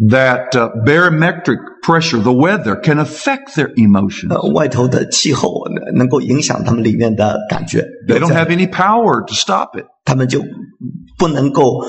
[0.09, 4.33] that uh, barometric pressure, the weather, can affect their emotions.
[4.33, 9.85] 呃，外头的气候能能够影响他们里面的感觉， They 有 don't 这样 have any power to stop it.
[10.05, 10.41] 他们就
[11.17, 11.83] 不能够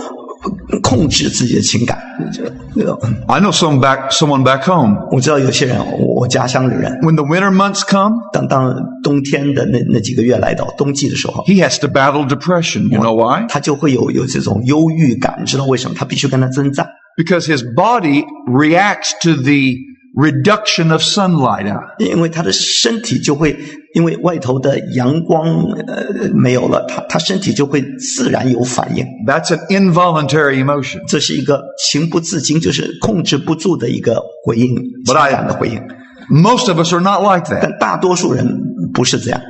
[0.83, 1.99] 控制自己的情感。
[2.33, 2.43] 就
[2.75, 2.93] 那个，
[3.27, 4.97] I know some back, someone back home.
[5.11, 12.89] 我知道有些人，我家乡的人， When the winter months come, 当当冬天的那那几个月来到冬季的时候， he has to battle depression.
[12.89, 13.47] You know why?
[13.49, 15.97] 他就会有有这种忧郁感，你知道为什么？
[15.99, 19.77] 他必须跟他征战， Because his body reacts to the
[20.16, 21.84] reduction of sunlight out.
[22.00, 23.58] 因为他的身体就会
[23.94, 25.46] 因为外头的阳光
[25.88, 29.06] 呃没有了，他他身体就会自然有反应。
[29.28, 31.02] That's an involuntary emotion.
[31.08, 35.82] 这是一个情不自禁，就是控制不住的一个回应，情 But I- 感的回应。
[36.30, 37.60] Most of us are not like that.
[37.62, 38.60] 但大多数人
[38.94, 39.42] 不是这样。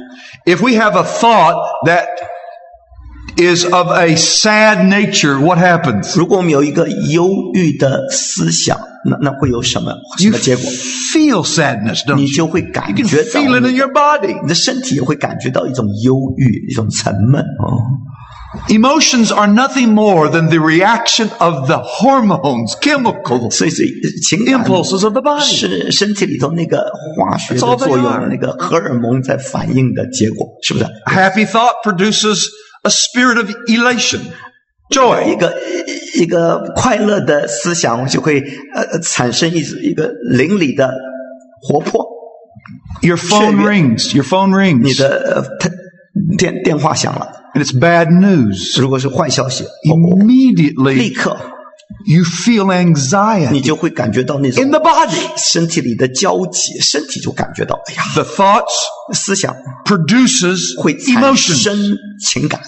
[0.46, 2.06] If we have a thought that
[3.38, 6.18] is of a sad nature, what happens?
[6.18, 10.65] 如果我们有一个忧郁的思想，那那会有什么什 You 么结果？
[11.13, 12.35] feel sadness, don't 你 you?
[12.35, 14.41] 就会感 You can 觉到 feel it in 你 your body.
[14.43, 17.79] 你的身体也会感觉到一种忧郁、一种沉闷哦。
[18.69, 23.93] Emotions are nothing more than the reaction of the hormones, chemicals, 所以，所以
[24.29, 25.45] 情感 impulses of the body.
[25.45, 26.85] 是身体里头那个
[27.17, 30.85] 化学 It's 的 all they 作用 are.，那个荷尔蒙在反应的结果，是不是？
[31.07, 32.47] Happy thought produces
[32.83, 34.19] a spirit of elation,
[34.90, 35.38] 一 joy.
[35.38, 35.56] 个
[36.16, 38.42] 一个快乐的思想就会
[38.74, 40.92] 呃产生一一个邻里的
[41.62, 42.06] 活泼。
[43.02, 44.14] Your phone rings.
[44.16, 44.82] Your phone rings.
[44.82, 45.70] 你的呃他
[46.38, 48.80] 电电话响了，And it's bad news.
[48.80, 51.38] 如果是坏消息，Immediately 立刻
[52.06, 55.20] you feel 你 anxiety 你就会感觉到那种 in the body.
[55.38, 61.76] 身体里的焦急，身体就感觉到，哎呀，The thoughts 思想 produces 会产.生
[62.20, 62.62] 情感，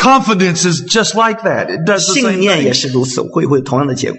[0.00, 1.70] Confidence is just like that.
[1.70, 2.74] It does the 信 same 念也 thing.
[2.74, 4.18] 是如此，会会有同样的结果。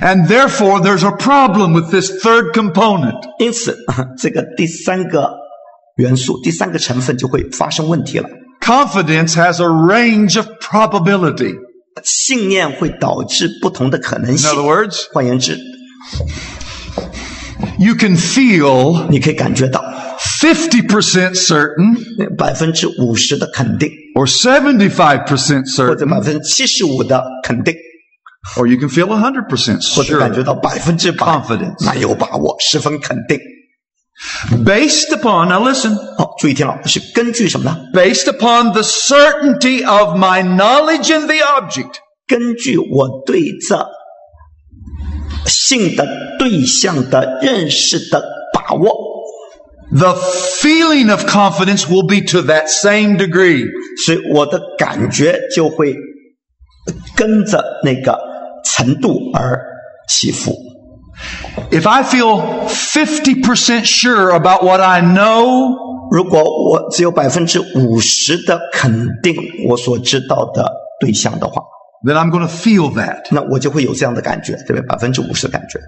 [0.00, 3.20] And therefore, there's a problem with this third component.
[3.38, 3.76] 因此，
[4.18, 5.30] 这个第三个
[5.96, 8.28] 元素、第三个成分就会发生问题了。
[8.60, 11.54] Confidence has a range of probability.
[12.02, 14.50] 信念会导致不同的可能 In 性。
[14.50, 15.58] other words, 换言之，
[17.78, 19.82] you can feel 你可以感觉到
[20.40, 27.74] 50% certain 百分之五十的肯定， or 75% 或者 certain, 百分之七十五的肯定，
[28.56, 30.44] or you can feel 100% 或者感觉 sure.
[30.44, 33.38] 到百分之百 Confidence 那有把握，十分肯定。
[34.66, 37.78] Based upon, now listen, 好，注意听了，是根据什么呢？
[37.94, 41.94] based upon the certainty of my knowledge in the object.
[42.26, 43.86] 根据我对这
[45.46, 46.06] 性的
[46.38, 48.94] 对象的认识的把握，
[49.97, 53.65] The feeling of confidence will be to that same degree.
[54.05, 55.95] 所以我的感觉就会
[57.15, 58.19] 跟着那个
[58.65, 59.57] 程度而
[60.09, 60.53] 起伏。
[61.71, 65.73] If I feel 50% sure about what I know,
[66.11, 69.33] 如果我只有百分之五十的肯定
[69.69, 71.61] 我所知道的对象的话
[72.05, 73.27] ，then I'm going to feel that.
[73.31, 74.81] 那我就会有这样的感觉，对不对？
[74.81, 75.79] 百分之五十的感觉。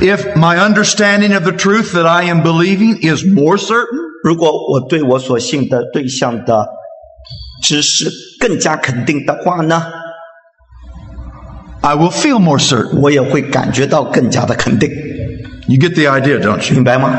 [0.00, 6.68] If my understanding of the truth that I am believing is more certain, 如果我对我所信的对象的
[7.62, 9.86] 知识更加肯定的话呢，
[11.80, 13.00] I will feel more certain.
[13.00, 14.90] 我也会感觉到更加的肯定，
[15.68, 16.74] You get the idea, don't you?
[16.74, 17.16] 明白吗？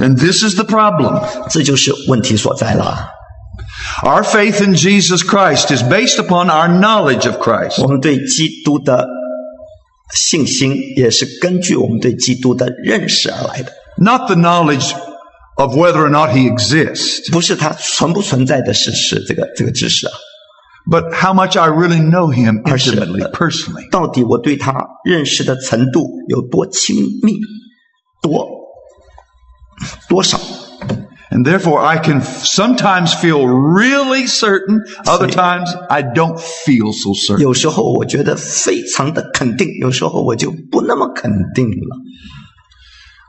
[0.00, 1.22] And this is the problem.
[1.50, 3.10] 这就是问题所在了。
[4.02, 7.80] Our faith in Jesus Christ is based upon our knowledge of Christ.
[7.82, 9.06] 我们对基督的
[10.13, 14.93] 信心也是根据我们对基督的认识而来的，not the knowledge
[15.55, 20.13] of whether or not he exists, 不是他存不存在的事实，这个这个知识啊
[20.89, 23.89] ，but how much I really know him intimately, personally.
[23.89, 27.39] 到底我对他认识的程度有多亲密，
[28.21, 28.47] 多
[30.07, 30.39] 多少？
[31.30, 35.34] And therefore, I can sometimes feel really certain, other See.
[35.34, 37.40] times I don't feel so certain.
[37.40, 41.96] 有时候我觉得非常的肯定，有时候我就不那么肯定了。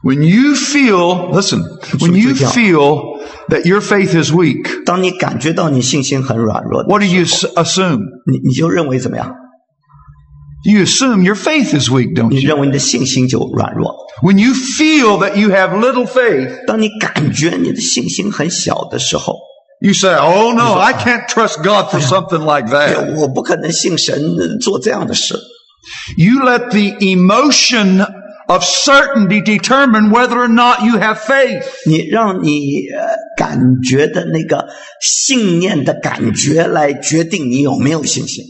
[0.03, 1.63] When you feel, listen,
[1.99, 8.01] when you feel that your faith is weak, 当你感觉到你信心很软弱的 what do you s- assume?
[8.25, 9.33] 你你就认为怎么样？
[10.67, 12.47] You assume your faith is weak, don't 你 you?
[12.49, 13.93] 认为你的信心就软弱。
[14.21, 19.35] When you feel that you have little faith, 当你感觉你的信心很小的时候，
[19.81, 23.15] you say, Oh no, I can't trust God for something like 哎 that.
[23.19, 25.37] 我不可能信神呃做这样的事。
[26.15, 27.99] You let the emotion
[28.47, 31.65] of certainty determine whether or not you have faith.
[31.85, 34.65] 你让你呃感觉的那个
[35.01, 38.45] 信念的感觉来决定你有没有信心。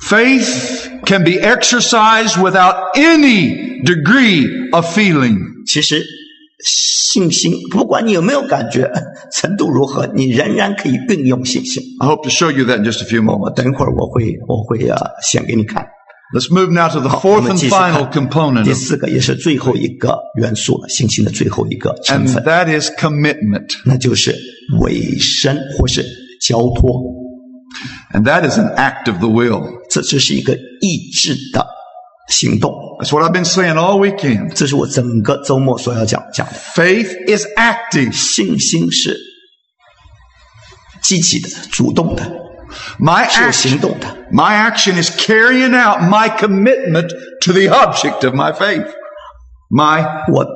[0.00, 5.38] Faith can be exercised without any degree of feeling.
[5.66, 6.04] 其实
[6.64, 8.90] 信心，不管你有没有感觉
[9.32, 11.82] 程度如何，你仍然可以运用信心。
[12.00, 13.54] I hope to show you that in just a few 我 moments.
[13.54, 15.86] 等一会儿我会我会啊显给你看。
[16.34, 18.78] Let's move now to the 好，我 fourth 们 and 继续 final 看 component, 第 of-
[18.78, 23.68] 四个也是最后一个元素了，信心的最后一个成 and 分， that is commitment.
[23.84, 24.34] 那就是
[24.80, 26.04] 委身或是
[26.40, 27.02] 交托。
[28.12, 29.80] And that is an act of the will.
[29.90, 31.66] 这只是一个意志的
[32.28, 34.52] 行动， That's what I've been saying all weekend.
[34.54, 36.52] 这是我整个周末所要讲讲的。
[36.74, 38.12] Faith is active.
[38.12, 39.18] 信心是
[41.02, 42.22] 积极的、主动的，
[43.00, 44.06] My 是有 action, 行动的。
[44.30, 48.86] my action is carrying out my commitment to the object of my faith.
[49.68, 50.46] My, 我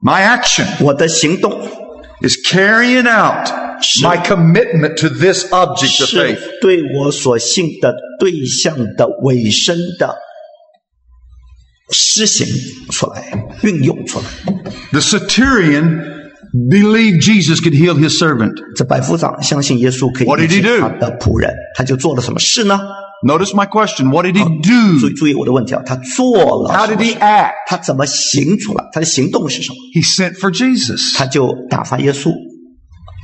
[0.00, 1.52] my action 我的行动
[2.20, 3.48] is carrying out
[4.02, 6.38] my commitment to this object of 是 faith.
[6.60, 10.14] 对我所信的对象的委身的
[11.90, 12.46] 施行
[12.90, 13.24] 出来、
[13.62, 14.24] 运用出来。
[14.92, 16.14] The centurion
[16.70, 18.54] believed Jesus could heal his servant.
[18.74, 20.80] 这百夫长相信耶稣可以 What did 医 he 治 do?
[20.80, 22.80] 他的仆人，他就做了什么事呢？
[23.26, 24.10] Notice my question.
[24.10, 25.08] What did he 注 do?
[25.08, 27.18] 意注意我的问题啊，他做了 How 什 did 么 he 事？
[27.18, 27.52] act?
[27.68, 28.84] 他怎么行出来？
[28.92, 29.76] 他的行动是什么？
[29.94, 31.16] He sent for Jesus.
[31.16, 32.30] 他就打发耶稣，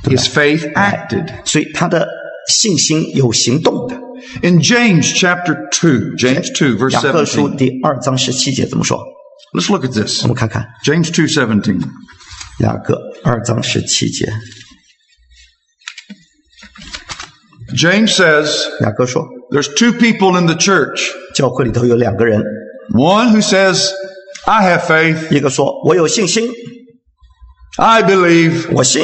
[0.03, 1.33] His faith acted.
[1.45, 2.07] 所以他的
[2.47, 3.95] 信心有行动的。
[4.41, 7.55] In James chapter 2, James 2 verse 雅各书 17.
[7.55, 8.99] 第二章十七节怎么说？
[9.53, 10.23] Let's look at this.
[10.23, 11.81] 我们看看 James 2:17.
[12.59, 14.31] 雅各二章十七节，
[17.75, 21.09] James says 雅各说， there's two people in the church.
[21.33, 22.43] 教会里头有两个人，
[22.93, 23.89] One who says,
[24.45, 26.47] I have faith, 一个说我有信心，
[27.77, 28.71] I believe.
[28.71, 29.01] 我信；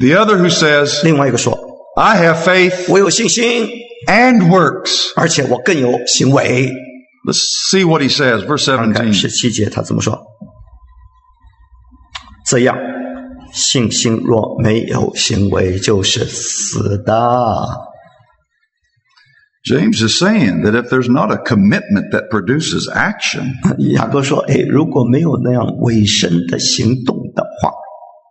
[0.00, 1.58] The other who says, 另外一个说
[1.96, 3.68] I have faith 我有信心，
[4.06, 5.12] and works.
[5.16, 6.72] 而且我更有行为。
[7.26, 8.44] Let's see what he says.
[8.46, 9.32] Verse 看十 17.
[9.32, 10.20] 七节他怎么说？
[12.48, 12.76] 这样，
[13.52, 17.14] 信心若没有行为，就是死的。
[19.68, 23.54] James is saying that if there's not a commitment that produces action,
[23.94, 27.39] 雅各说：“哎，如果没有那样委身的行动的话，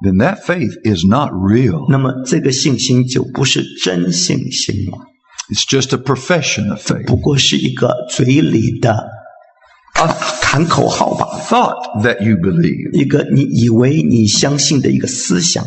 [0.03, 1.85] then that faith is not real.
[1.89, 4.97] 那么这个信心就不是真信心了，
[5.49, 7.05] It's just a profession of faith.
[7.05, 8.93] 不过是一个嘴里的
[9.93, 10.07] 啊
[10.41, 15.63] 喊口号吧， Thought that you believe, 一个你以为你相信的一个思想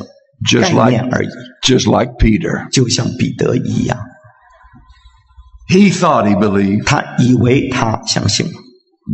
[0.47, 1.29] just 概念 like 而已，
[1.63, 2.71] just like Peter.
[2.71, 3.99] 就像彼得一样，
[5.69, 8.53] He thought he believed, 他以为他相信了，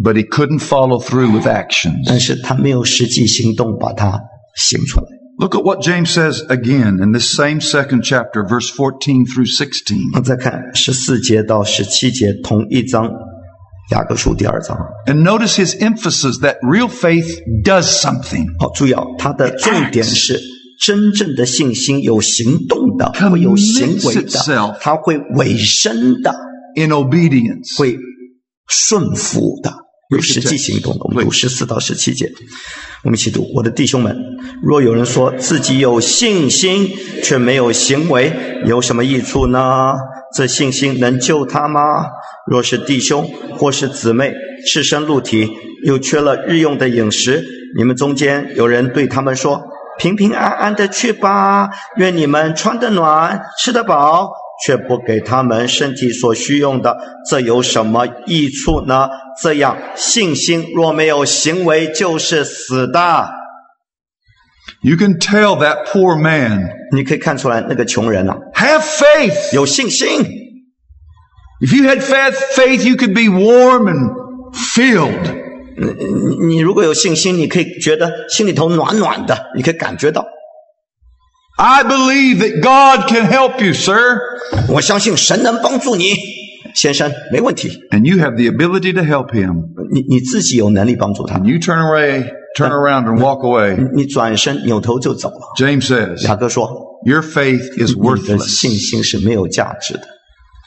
[0.03, 2.05] but he couldn't follow through with actions.
[2.07, 4.21] 但是他没有实际行动把它
[4.57, 5.07] 行出来。
[5.37, 10.17] Look at what James says again in this same second chapter, verse 14 through 16.
[10.17, 13.11] 我再看十四节到十七节，同一章
[13.91, 14.79] 雅各书第二章。
[15.07, 18.47] And notice his emphasis that real faith does something.
[18.61, 20.41] 好，注意啊，它的重点是
[20.81, 26.33] 真正的信心有行动的， Commits 会有行为 itself 的，它会委身的，
[26.77, 27.77] in obedience.
[27.77, 27.99] 会
[28.69, 29.75] 顺服的，
[30.10, 31.02] 有实际行动的。
[31.04, 32.32] 我们读十四到十七节，
[33.04, 33.50] 我们一起读。
[33.54, 34.18] 我的弟兄们，
[34.62, 36.92] 若有人说自己有信心，
[37.24, 38.34] 却没有行为，
[38.66, 39.94] 有什么益处呢？
[40.36, 42.08] 这信心能救他吗？
[42.48, 44.34] 若是弟兄或是姊妹
[44.66, 45.48] 赤身露体，
[45.86, 47.46] 又缺了日用的饮食，
[47.78, 49.62] 你们中间有人对他们说
[50.00, 54.32] ：“平平安安的去吧，愿你们穿得暖，吃得饱。”
[54.66, 56.98] 却不给他们身体所需用的，
[57.30, 59.10] 这有什么益处呢？
[59.42, 63.30] 这样信心若没有行为，就是死的。
[64.82, 69.54] You can tell that poor man, 你可以看出来，那个穷人啊，have faith.
[69.54, 70.08] 有信心。
[71.62, 74.14] If you had faith, faith, you could be warm and
[74.54, 75.36] filled.
[75.78, 80.26] 你你如果有信心，你可以觉得心里头暖暖的，你可以感觉到。
[81.59, 84.19] I believe that God can help you, sir.
[84.69, 86.15] 我相信神能帮助你，
[86.75, 87.69] 先生，没问题。
[87.91, 89.67] And you have the ability to help him.
[89.93, 92.25] 你你自己有能力帮助他 And，you turn away,
[92.59, 93.77] turn around and walk away.
[93.95, 95.55] 你转身扭头就走了。
[95.57, 96.69] James says, 雅各说，
[97.07, 98.49] your faith is 你的 worthless.
[98.49, 100.03] 信心是没有价值的。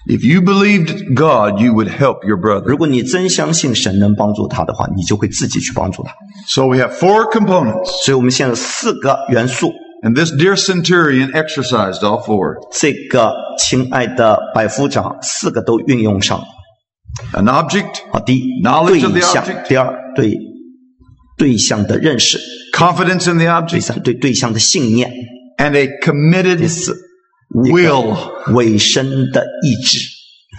[0.08, 2.64] If you believed God, you would help your brother.
[2.64, 6.14] 如果你真相信神能帮助他的话，你就会自己去帮助他。
[6.48, 8.06] So we have four components.
[8.06, 9.74] 所以，我们现在有四个元素。
[10.04, 12.56] And this dear centurion exercised all four.
[12.72, 16.46] 这个亲爱的百夫长，四个都运用上了。
[17.34, 20.38] An object, 好，第一， Knowledge of the 对象 object.；第二，对
[21.38, 22.38] 对象的认识；
[22.72, 25.10] confidence in the 第 object, 三，对对象的信念；
[25.58, 26.96] and a 第 committed 四，
[27.56, 29.98] will 委身的意志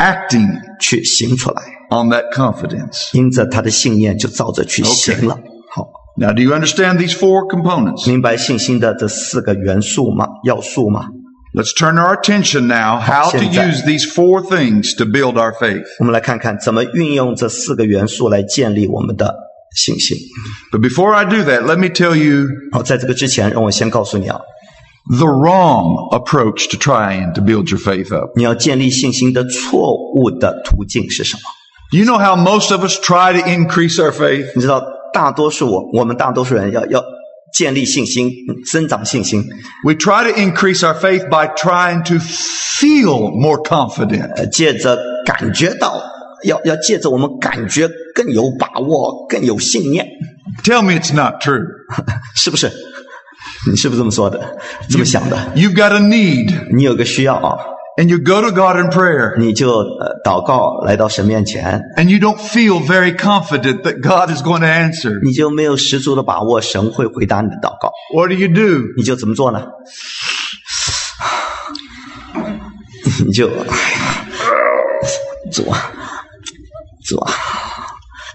[0.01, 0.49] acting
[0.81, 3.17] 去行出来， on that confidence.
[3.17, 5.39] 因着他的信念就照着去行了。
[5.71, 8.09] 好， Now, do you understand these four components?
[8.09, 10.27] 明白信心的这四个元素吗？
[10.45, 11.07] 要素吗？
[11.55, 13.71] Let's turn our attention now how to 现在。
[13.71, 15.85] use these four things to build our faith.
[16.01, 19.35] 我们来看看怎么运用这四个元素来建立我们的
[19.75, 20.19] 信心。
[20.73, 24.41] But before I do that, let me tell you 好，在这个之前，让我先告诉你啊，
[25.17, 28.33] the wrong approach to trying to build your faith up.
[28.37, 31.43] 你要建立信心的错误的途径是什么？
[31.91, 34.53] Do you know how most of us try to increase our faith?
[34.55, 34.83] 你知道，
[35.14, 37.02] 大多数我我们大多数人要要
[37.54, 39.44] 建立信心、嗯增长信心
[39.86, 44.34] ，We try to increase our faith by trying to feel more confident.
[44.36, 46.02] 呃，借着感觉到，
[46.44, 50.06] 要要借着我们感觉更有把握、更有信念
[50.64, 51.64] ，Tell me it's not true.
[52.36, 52.72] 是不是？
[53.70, 54.58] 你是不是这么说的？
[54.90, 57.56] 这么想的？You've got a need 你有个需要啊，
[57.98, 64.42] and you go to God in prayer 你就呃祷告来到神面前，and you don't feel very confident that God is
[64.42, 65.20] going to answer.
[65.24, 68.94] 你就没有十足的把握神会回答你的祷告，What do you do?
[68.98, 69.64] 你就怎么做呢？
[73.26, 74.26] 你就哎呀，
[75.52, 75.92] 主啊，
[77.06, 77.32] 主啊，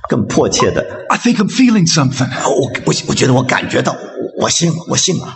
[0.08, 2.28] 更迫切的，I think I'm feeling something.
[2.48, 5.34] 我我我觉得我感觉到，我我信了，我信了。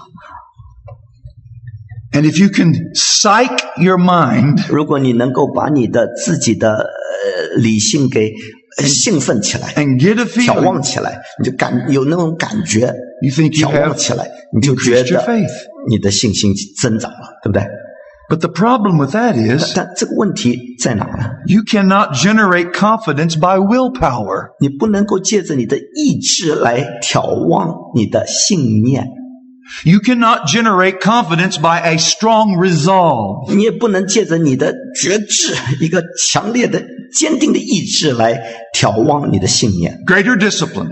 [2.13, 8.33] And if you can psych your mind 如果你能够把你的自己的呃理性给
[8.79, 12.93] 呃兴奋起来，and get a 眺望起来，你就感有那种感觉
[13.23, 15.25] ，you think you 眺望起来，你就觉得
[15.89, 17.63] 你的信心增长了，对不对
[18.29, 24.53] ？But the problem with that is 但这个问题在哪呢？you cannot generate confidence by willpower.
[24.61, 29.07] 你不能够借着你的意志来眺望你的信念，
[29.84, 33.54] You cannot generate confidence by a strong resolve.
[33.54, 36.82] 你也不能借着你的觉知，一个强烈的、
[37.14, 38.42] 坚定的意志来
[38.74, 40.92] 眺望你的信念， Greater discipline,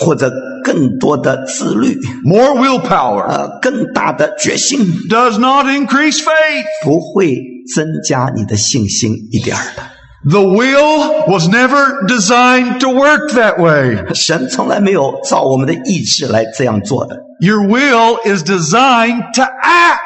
[0.00, 0.28] 或者
[0.64, 6.64] 更多的自律， more willpower 呃，更大的决心， does not increase faith.
[6.82, 7.36] 不会
[7.74, 9.82] 增加你的信心一点儿的。
[10.26, 14.14] The will was never designed to work that way.
[14.14, 17.20] 神从来没有照我们的意志来这样做的。
[17.40, 20.00] Your will is designed to act,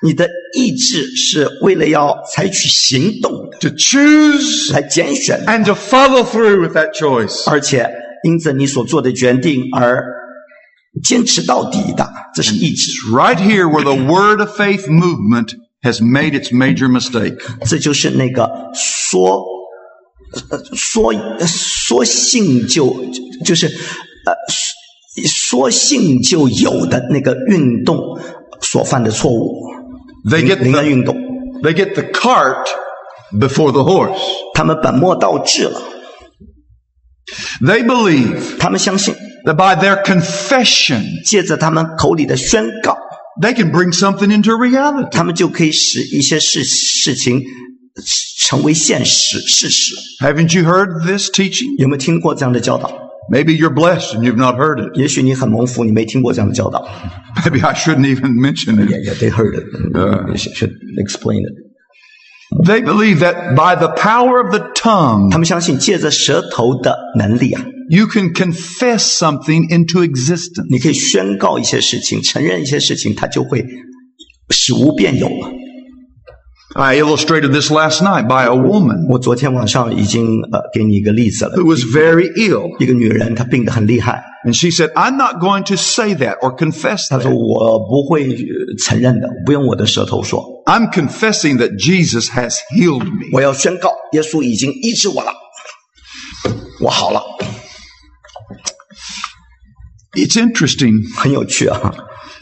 [0.00, 7.50] 你的意志是为了要采取行动的， to choose 来拣选， and to follow through with that choice.
[7.50, 7.90] 而且
[8.22, 10.04] 因着你所做的决定而
[11.02, 12.92] 坚持到底的，这是意志。
[13.10, 17.38] Right here where the word of faith movement has made its major mistake.
[17.66, 19.57] 这就是那个说呃
[20.73, 21.13] 说
[21.45, 22.93] 说信就
[23.43, 24.33] 就是呃
[25.27, 27.97] 说信就有的那个运动
[28.61, 29.69] 所犯的错误。
[30.29, 31.15] They get the, 运动
[31.63, 32.67] ，they get the cart
[33.39, 34.19] before the horse.
[34.53, 35.81] 他们本末倒置了。
[37.61, 39.15] They believe 他们相信
[39.45, 42.97] ，that by their confession, 借着他们口里的宣告
[43.41, 45.09] ，they can bring something into reality.
[45.09, 47.41] 他们就可以使一些事事情
[48.40, 49.94] 成为现实事实。
[50.20, 51.78] Haven't you heard this teaching?
[51.78, 52.90] 有没有听过这样的教导？
[53.30, 54.98] Maybe you're blessed and you've not heard it.
[54.98, 56.86] 也许你很蒙福，你没听过这样的教导。
[57.44, 58.90] Maybe I shouldn't even mention it.
[58.90, 59.64] Yeah, yeah, they heard it.
[60.28, 61.54] You should should explain it.
[62.66, 70.04] They believe that by the power of the tongue, 他们相信借着舌头的能力啊， you can confess something into
[70.06, 70.66] existence.
[70.70, 73.64] 你可以宣告一些事情，承认一些事情，它就会
[74.50, 75.50] 使无变有了。
[76.76, 82.68] I illustrated this last night by a woman 我昨天晚上已经呃给你一个例子了 who，was very ill.
[82.82, 87.36] 一个女人她病得很厉害， And she said, I'm not going to say that or confess 她说 that.
[87.36, 93.26] 我不会呃承认的，不用我的舌头说， I'm confessing that Jesus has healed me.
[93.32, 95.32] 我要宣告耶稣已经医治我了，
[96.80, 97.22] 我好了，
[100.14, 101.94] It's interesting 很有趣啊。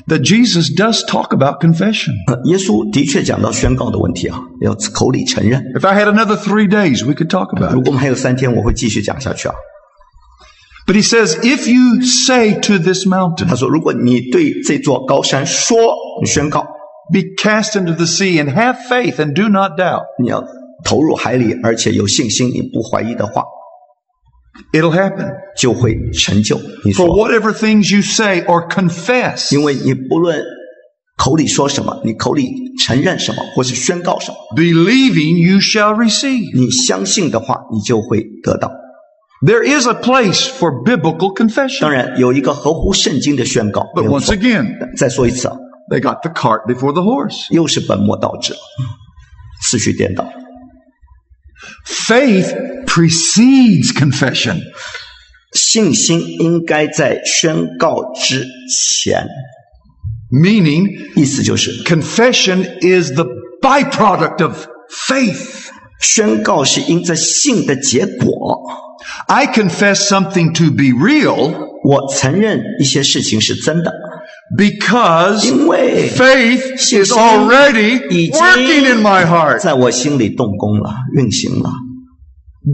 [0.08, 2.12] that Jesus does talk about confession.
[2.26, 5.62] 呃耶稣的确讲到宣告的问题啊，要口里承认。
[5.74, 7.84] If I had another three days, we could talk about 如 it.
[7.84, 9.54] 果我们还有三天，我会继续讲下去啊。
[10.84, 15.76] But he says, if you say to this mountain, 他说，如果你对这座高山说，
[16.20, 16.62] 你宣告，
[17.12, 20.42] be cast into the sea and have faith and do not doubt, 你要
[20.84, 23.44] 投入海里，而且有信心，你不怀疑的话，
[24.72, 25.32] it'll happen.
[25.56, 26.58] 就会成就。
[26.84, 30.42] 你 For 说， whatever things you say or confess, 因为你不论
[31.16, 32.50] 口里说什么，你口里
[32.84, 36.56] 承认什么，或是宣告什么， believing you shall receive.
[36.58, 38.70] 你相信的话，你就会得到。
[39.44, 41.88] There is a place for biblical 当 confession.
[41.88, 43.82] 然，有一个合乎圣经的宣告。
[43.94, 45.56] But 没有 once 错 again, 再说一次啊，
[45.90, 47.52] they got the cart before the horse.
[47.52, 48.54] 又是本末倒置，
[49.62, 50.24] 次序颠倒。
[51.86, 52.54] Faith
[52.86, 54.60] precedes confession.
[55.52, 58.46] 信心应该在宣告之
[59.04, 59.28] 前，
[60.30, 63.26] Meaning, 意思就是 confession is the
[63.60, 65.66] byproduct of faith.
[66.00, 68.58] 宣告是因着信的结果。
[69.26, 71.54] I confess something to be real
[71.84, 73.92] 我承认一些事情是真的，
[74.56, 81.70] because 因为 faith is 信心 already 已经 working in my heart, 在我心里动工了，运行了。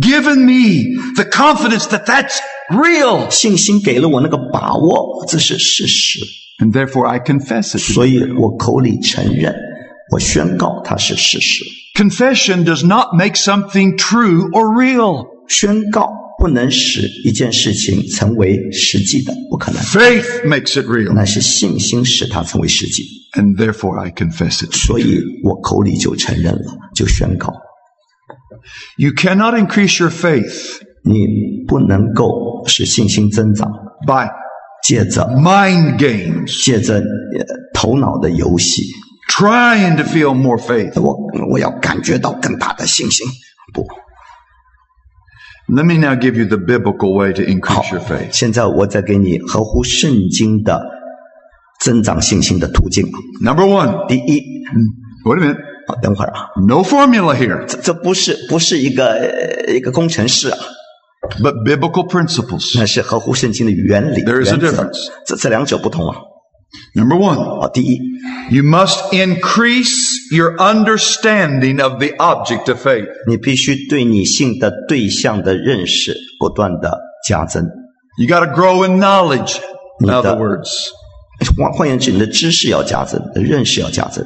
[0.02, 2.38] given me the confidence that that's
[2.70, 3.30] real.
[3.30, 6.20] 信心给了我那个把握，这是事实，
[6.62, 7.78] And therefore I confess it.
[7.78, 9.54] 所以我口里承认，
[10.12, 11.64] 我宣告它是事实。
[11.94, 15.24] Confession does not make something true or real.
[15.48, 16.10] 宣告
[16.43, 19.81] 不能使一件事情成为实际的，不可能。
[19.81, 21.13] Faith makes it real.
[21.13, 24.73] 那是信心使它成为实际，And therefore I confess it.
[24.73, 27.53] 所以我口里就承认了，就宣告。
[28.97, 33.71] You cannot increase your faith 你不能够使信心增长
[34.05, 34.27] ，by
[34.83, 38.83] 借着 mind games, 借着呃头脑的游戏
[39.31, 41.01] ，trying to feel more faith.
[41.01, 41.17] 我
[41.49, 43.25] 我要感觉到更大的信心。
[43.73, 43.87] 不
[45.68, 50.82] Let me now give you the biblical way to 好 increase your faith.，现在我再给你合乎圣经的
[51.80, 53.06] 增长信心的途径。
[53.42, 54.42] Number one, 第一，
[55.26, 60.58] wait a minute, 啊，等会儿啊， no formula here, 这这不是不是一个呃一个工程师啊，
[61.42, 62.78] but biblical principles.
[62.78, 65.08] 那是合乎圣经的原理 There is a 原则 difference.。
[65.26, 66.16] 这这两者不同啊。
[66.94, 67.98] Number one, 好，第一，
[68.50, 73.06] you must increase your understanding of the object of faith.
[73.26, 77.64] 你必须对你信的对象的认识不断的加增。
[78.18, 79.58] You got to grow in knowledge.
[80.00, 80.38] In Need other that.
[80.38, 80.90] words,
[81.56, 84.24] 换换言之，你的知识要加增，你的认识要加增。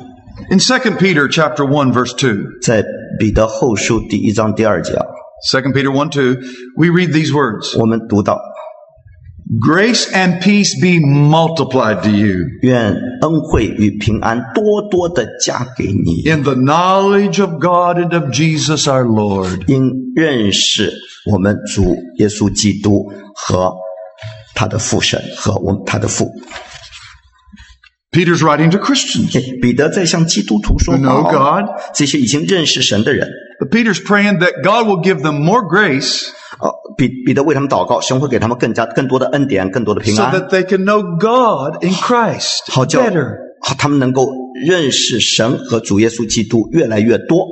[0.51, 2.85] in 2 Peter chapter 1 verse 2, 在
[3.19, 5.07] 彼得后书第一章第二节啊，
[5.51, 6.37] 2 Peter 1 2,
[6.77, 7.79] we read these words.
[7.79, 8.39] 我们读到：
[9.61, 18.31] Grace and peace be multiplied to you 愿恩惠与平安多多的加给你， in the knowledge of God and of
[18.31, 19.67] Jesus our Lord.
[19.67, 20.93] 因认识
[21.31, 23.75] 我们主耶稣基督和
[24.55, 26.31] 他的父神和我们他的父。
[28.11, 29.61] Peter's writing to Christians.
[29.61, 31.71] 彼得在向基督徒说 Who know 话， God.
[31.95, 33.29] 这些已经认识神的人，
[33.61, 36.29] But Peter's praying that God will give them more grace
[36.60, 43.36] 呃，彼彼得为他们祷告，神会给他们更加更多的恩典，更多的平 so 安，that they can know God in Christ 好叫 better.
[43.62, 44.30] 好他们能够
[44.66, 47.46] 认识神和主耶稣基督越来越多。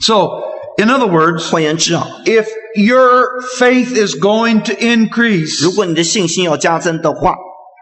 [0.00, 0.28] So,
[0.76, 2.46] in other words, 换言之啊，if
[2.76, 7.34] your faith is going to increase, 如果你的信心要加增的话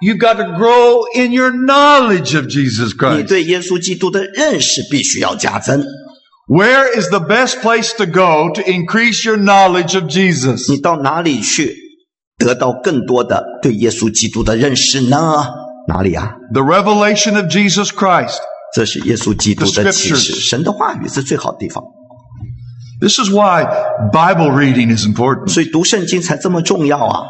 [0.05, 3.17] ，you've got to grow in your knowledge of Jesus 你 Christ.
[3.17, 5.85] 你对耶稣基督的认识必须要加增。
[6.52, 10.72] Where is the best place to go to increase your knowledge of Jesus?
[10.72, 11.76] 你到哪里去
[12.38, 15.46] 得到更多的对耶稣基督的认识呢？
[15.88, 16.36] 哪里啊？
[16.54, 18.38] The revelation of Jesus Christ.
[18.74, 21.84] 这是耶稣基督的 The 启示， scriptures 神的话语是最好的地方，
[23.00, 23.66] This is why
[24.12, 25.48] Bible reading is important.
[25.48, 27.24] 所以读圣经才这么重要啊！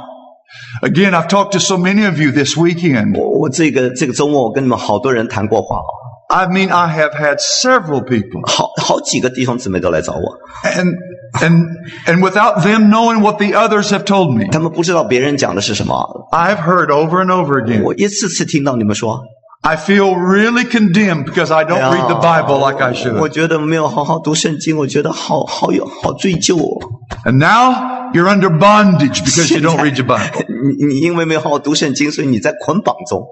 [0.81, 3.17] Again, I've talked to so many of you this weekend.
[3.17, 5.89] 我我这个这个周末我跟你们好多人谈过话哦，
[6.31, 10.93] I mean, I have had several people 好好几个弟兄姊妹都来找我， and,
[11.39, 11.67] and,
[12.05, 15.95] and without them knowing what the others have told me, 他们不知道别人讲的是什么，
[16.31, 17.83] I've heard over and over again.
[17.83, 19.21] 我一次次听到你们说，
[19.61, 23.29] I feel really condemned because I don't read the Bible like I 我 should.
[23.29, 26.77] 觉得没有好好读圣经，我觉得好好有好罪疚哦。
[27.25, 30.45] And now you're under bondage because you don't read your Bible.
[30.47, 33.25] 你你因为没有好好读圣经，所以你在捆绑中。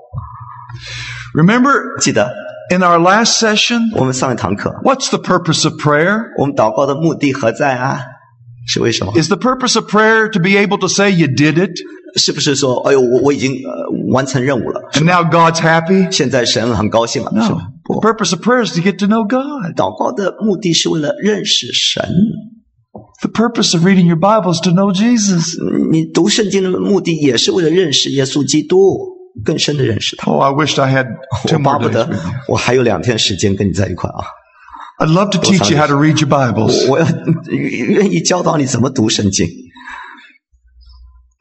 [1.34, 2.34] Remember 记得
[2.72, 6.34] in our last session, 我们上一堂课， what's the purpose of prayer?
[6.38, 8.02] 我们祷告的目的何在啊？
[8.68, 9.14] 是为什么？
[9.14, 11.72] Is the purpose of prayer to be able to say you did it
[12.16, 16.12] 是不是说，哎呦，我我已经呃完成任务了， and now God's happy?
[16.12, 17.56] 现在神很高兴了，是 No.
[17.56, 17.68] 吧？
[17.88, 19.76] The 不， purpose of prayer is to get to know God.
[19.76, 22.04] 祷告的目的是为了认识神。
[23.22, 25.56] The purpose of reading your Bible is to know Jesus.
[25.92, 28.78] 你读圣经的目的也是为了认识耶稣基督，
[29.44, 30.32] 更深的认识他。
[30.32, 31.08] Oh, I wished I had
[31.44, 32.32] 我 two 巴 more 不 days 得 with you.
[32.50, 34.26] 我还有两天时间跟你在一块啊！
[35.00, 36.88] I'd love to teach you how to read your Bibles.
[36.90, 37.06] 我要
[37.50, 39.48] 愿意教导你怎么读圣经，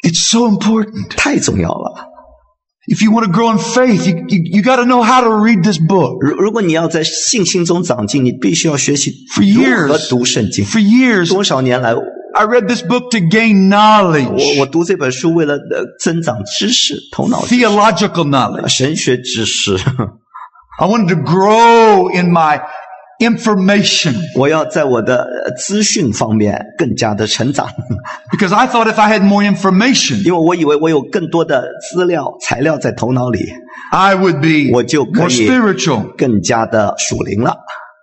[0.03, 1.09] It's so important.
[1.17, 2.11] 太重要了。
[2.87, 5.31] If you want to grow in faith, you, you, you got to know how to
[5.31, 6.21] read this book.
[6.21, 10.67] 如如果你要在信心中长进，你必须要学习 For 如 years 何读圣经。
[10.67, 12.03] For years, 多少年来，我
[12.39, 18.69] I read this book to gain 我 knowledge, 读这本书为了呃增长知识、头脑知识 theological knowledge.
[18.69, 19.77] 神学知识。
[20.81, 22.61] I wanted to grow in my
[23.21, 27.69] information 我要在我的呃资讯方面更加的成长，
[28.33, 33.53] because I thought if I had more information, 因为我以为我有更多的资料材料在头脑里，
[33.93, 36.03] I would be 我就可 more 以 spiritual.
[36.19, 37.57] 更加的属灵了。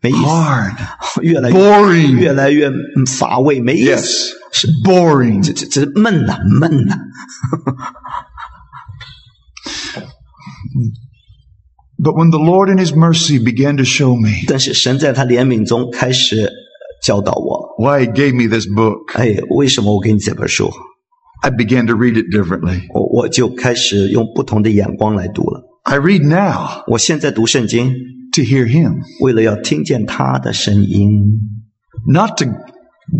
[0.00, 0.72] 没意思， hard,
[1.22, 2.16] 越来越 boring.
[2.18, 5.44] 越来越嗯乏味，没意思 Yes，是 boring.
[5.44, 6.98] 这这这闷呐、闷呐、
[11.98, 16.50] But when the Lord in His mercy began to show me 但是神在他怜悯中开始
[17.02, 20.70] 教导我， why He gave me this book, 哎，为什么我给你这本书？
[21.42, 22.82] I began to read it differently.
[22.94, 25.60] 我我就开始用不同的眼光来读了。
[25.84, 27.94] I read now 我现在读圣经，
[28.36, 31.40] to hear Him, 为了要听见他的声音，
[32.06, 32.46] not to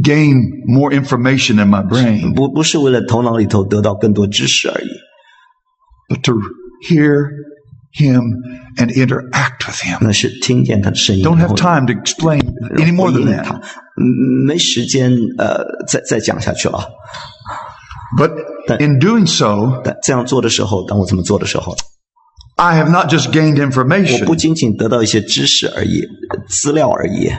[0.03, 4.89] gain more information in my brain, 不不是为了头脑里头得到更多知识而已，
[6.09, 6.41] but to
[6.89, 7.29] hear
[7.95, 8.23] Him
[8.77, 9.99] and interact with Him.
[10.01, 11.23] 那是听见他的声音。
[11.25, 12.41] Don't 然后 have time to explain
[12.77, 13.63] any more 回 than 应他 that.，
[14.01, 16.89] 嗯，没时间呃，再再讲下去了。
[18.17, 18.31] But
[18.81, 21.77] in doing so, 但这样做的时候，当我这么做的时候，
[22.57, 27.31] I have not just gained 我不 information, 仅仅得到一些知识而已，呃资料而已，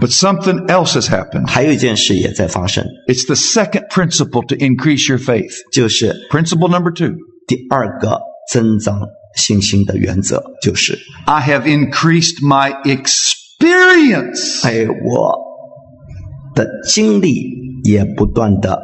[0.00, 1.46] but something else has happened.
[1.48, 5.52] 还有一件事也在发生， It's the second principle to increase your faith.
[5.72, 7.14] 就是 Principle number two.
[7.46, 8.20] 第二个
[8.52, 9.00] 增长
[9.36, 14.66] 信心的原则，就是 I have increased my experience.
[14.66, 15.38] 哎，我
[16.54, 17.52] 的经历
[17.84, 18.82] 也不断的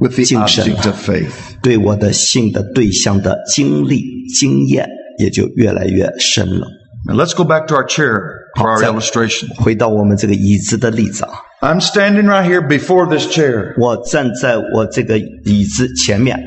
[0.00, 0.64] with the 精神。
[0.64, 1.30] object of faith.
[1.62, 4.02] 对我的信的对象的经历
[4.38, 4.88] 经验
[5.18, 6.66] 也就越来越深了。
[7.06, 8.20] Now let's go back to our chair
[8.56, 9.00] for our Outside.
[9.00, 9.54] illustration.
[9.56, 11.30] 回到我们这个椅子的例子啊，
[11.60, 16.38] I'm standing right here before this chair, 我站在我这个椅子前面，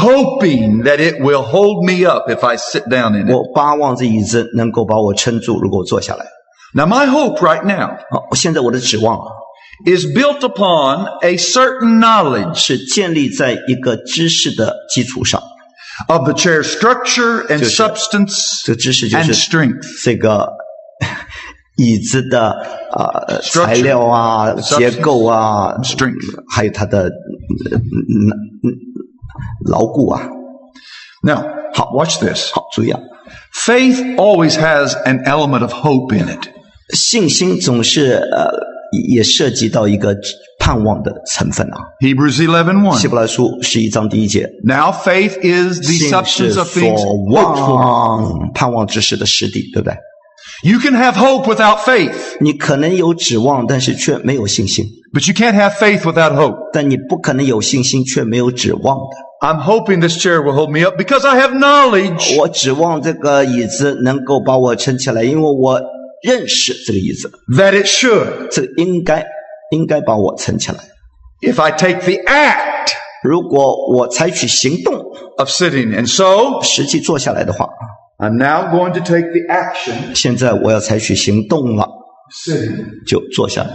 [0.00, 3.32] hoping that it will hold me up if I sit down in it.
[3.32, 6.26] 我巴望着椅子能够把我撑住，如果我坐下来。
[6.74, 9.26] Now my hope right now 好，现在我的指望啊，
[9.84, 15.42] is built upon a certain knowledge 是建立在一个知识的基础上，
[16.08, 20.02] of the chair's structure and Just- substance 这知识就 and 是 strength.
[20.04, 20.48] 这个
[21.76, 22.50] 椅子的
[22.92, 26.42] 啊、呃 Structure, 材料啊、 substance, 结构啊、 strength.
[26.50, 27.02] 还有它的
[27.70, 27.78] 呃嗯
[28.62, 28.72] 嗯
[29.70, 30.22] 牢固啊。
[31.22, 31.44] Now,
[31.92, 32.50] watch this.
[32.52, 32.98] 好，注意啊，
[33.52, 36.48] Faith always has an element of hope in it.
[36.94, 38.48] 信心总是呃
[38.91, 40.15] 也涉及到一个
[40.59, 41.77] 盼盼望的成分啊。
[41.99, 42.97] Hebrews 11:1.
[42.97, 47.75] 希伯来书十一章第一节，Now faith is the substance of 所 things hoped for.
[47.75, 49.95] 望、盼望之事的实底，对不对
[50.63, 56.55] ？You can have hope without faith, 你可能有指望，但是却没有信心；but you can't have faith without hope.
[56.71, 59.17] 但你不可能有信心却没有指望的。
[59.45, 65.81] I'm hoping this chair will hold me up because I have knowledge 我指望这个椅子能够把我撑起来，因为我
[66.23, 68.47] 认识这个意思，that it should.
[68.49, 69.25] 这个应该
[69.71, 70.77] 应该把我撑起来。
[71.41, 72.91] If I take the act
[73.23, 74.93] 如果我采取行动
[75.37, 77.67] ，of sitting, and so 实际坐下来的话
[78.17, 81.87] ，I'm now going to take the action 现在我要采取行动了
[82.45, 83.05] ，sitting.
[83.07, 83.69] 就坐下来。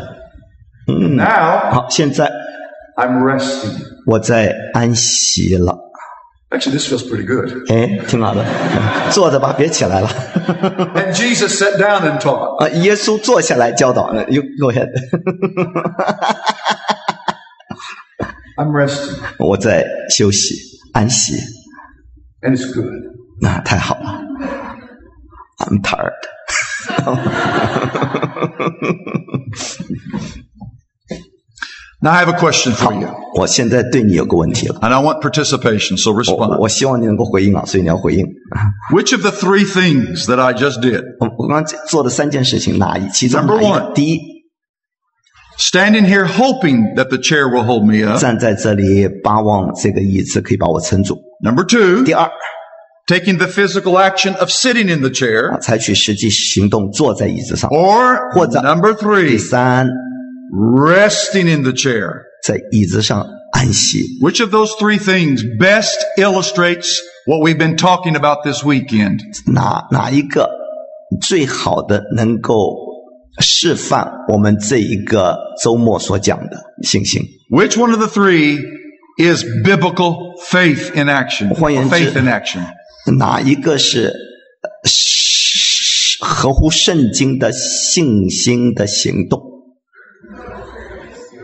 [0.88, 2.30] 嗯，Now 好，现在
[2.96, 3.72] I'm resting.
[4.06, 5.85] 我在安息了。
[6.55, 7.49] Actually, this feels pretty good.
[7.71, 8.43] 哎，挺好的，
[9.11, 10.09] 坐着吧，别起来了。
[10.95, 12.57] And Jesus sat down and taught.
[12.57, 14.81] 啊， 耶稣坐下来教导，又落下，
[18.57, 20.55] I'm resting, 我在休息
[20.91, 21.37] 安息，
[22.41, 22.91] and it's good.
[23.39, 24.21] 那、太好了。
[25.59, 26.11] I'm tired。
[32.05, 36.57] Now I have a question for you, 我现在对你有个问题了， and I want participation, so 我 respond.
[36.59, 38.25] 我希望你能够回应啊，所以你要回应。
[38.91, 44.19] Which of the three things that I just did, 我我刚刚做的三件事情，哪一其中哪 Number 一个 one 第一，
[45.59, 48.19] standing here hoping that the chair will hold me up.
[48.19, 52.27] 站在这里巴望这个椅子可以把我撑住； Number two, 第二，
[53.07, 55.59] taking the physical action of sitting in the 啊 chair.
[55.59, 59.87] 采取实际行动坐在椅子上； Or 或者- number 第 three, 三，
[60.51, 62.23] resting in the chair.
[62.43, 64.17] 在椅子上安息。
[64.21, 66.97] Which of those three things best illustrates
[67.27, 69.19] what we've been talking about this weekend?
[69.45, 70.49] 哪哪一个
[71.21, 72.75] 最好的能够
[73.39, 77.21] 示范我们这一个周末所讲的信心？
[77.51, 78.57] Which one of the three
[79.19, 80.15] is biblical
[80.49, 81.53] faith in action?
[81.53, 82.61] 换言之- Faith in action.
[83.17, 84.07] 哪一个是
[84.63, 89.41] 呃是合乎圣经的信心的行动？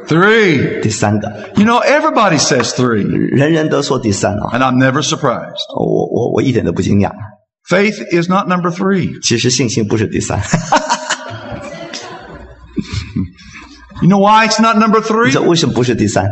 [0.08, 0.82] Three.
[0.82, 5.68] 第三个， You know, everybody says three, 人人都说第三啊， and I'm never surprised.
[5.76, 7.12] 我我我一点都不惊讶。
[7.70, 9.22] Faith is not number three.
[9.22, 10.40] 其实信心不是第三，
[14.02, 15.32] You know why it's not number 你 three?
[15.32, 16.30] 知道为什么不是第三？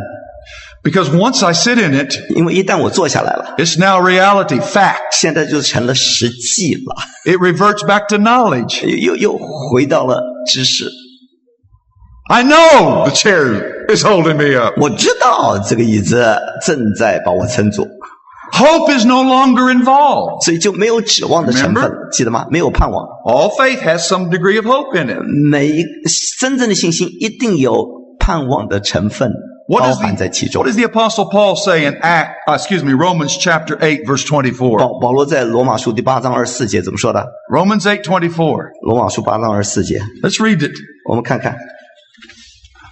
[0.82, 5.00] Because once I sit in it, 因为一旦我坐下来了， it's now reality, fact.
[5.12, 8.86] 现在就成了实际了， It reverts back to knowledge.
[8.86, 9.38] 又又又
[9.70, 10.88] 回到了知识。
[12.30, 14.74] I know the chair is holding me up.
[14.80, 17.86] 我知道这个椅子正在把我撑住，
[18.52, 20.44] Hope is no longer involved.
[20.44, 22.46] 所以就没有指望的成分 Remember？，记得吗？
[22.50, 23.06] 没有盼望。
[23.24, 25.20] All faith has some degree of hope in it.
[25.50, 25.84] 每一
[26.40, 27.86] 真正的信心一定有
[28.18, 29.30] 盼望的成分
[29.68, 32.82] What 包 does 含在其 the, 中 what。does the apostle Paul say in Act, uh, excuse
[32.84, 34.78] me, Romans chapter 8 verse 24?
[34.78, 37.24] 保保罗在罗马书第八章二十四节怎么说的？
[37.52, 38.58] Romans 8:24.
[38.82, 40.72] 罗马书八章二十四节， Let's read it.
[41.08, 41.56] 我们看看。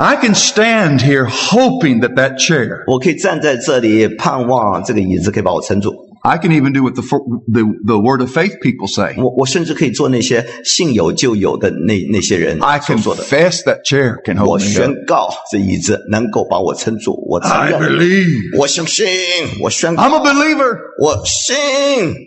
[0.00, 5.92] I can stand here hoping that that chair, 我可以站在这里盼望这个椅子可以把我撑住。
[6.22, 9.14] I can even do what the, fo- the, the word of faith people say.
[9.18, 13.22] 我我甚至可以做那些信有就有的那那些人 I 所做的。
[13.24, 14.96] confess that chair can 我 hold me 宣 up.
[15.06, 18.58] 告这椅子能够把我撑住，我承 I 认， believe.
[18.58, 19.06] 我相信，
[19.60, 20.76] 我宣告， I'm a believer.
[21.00, 21.56] 我信，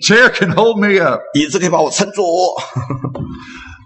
[0.02, 1.22] Chair can hold me up.
[1.34, 2.24] 椅子可以把我撑住。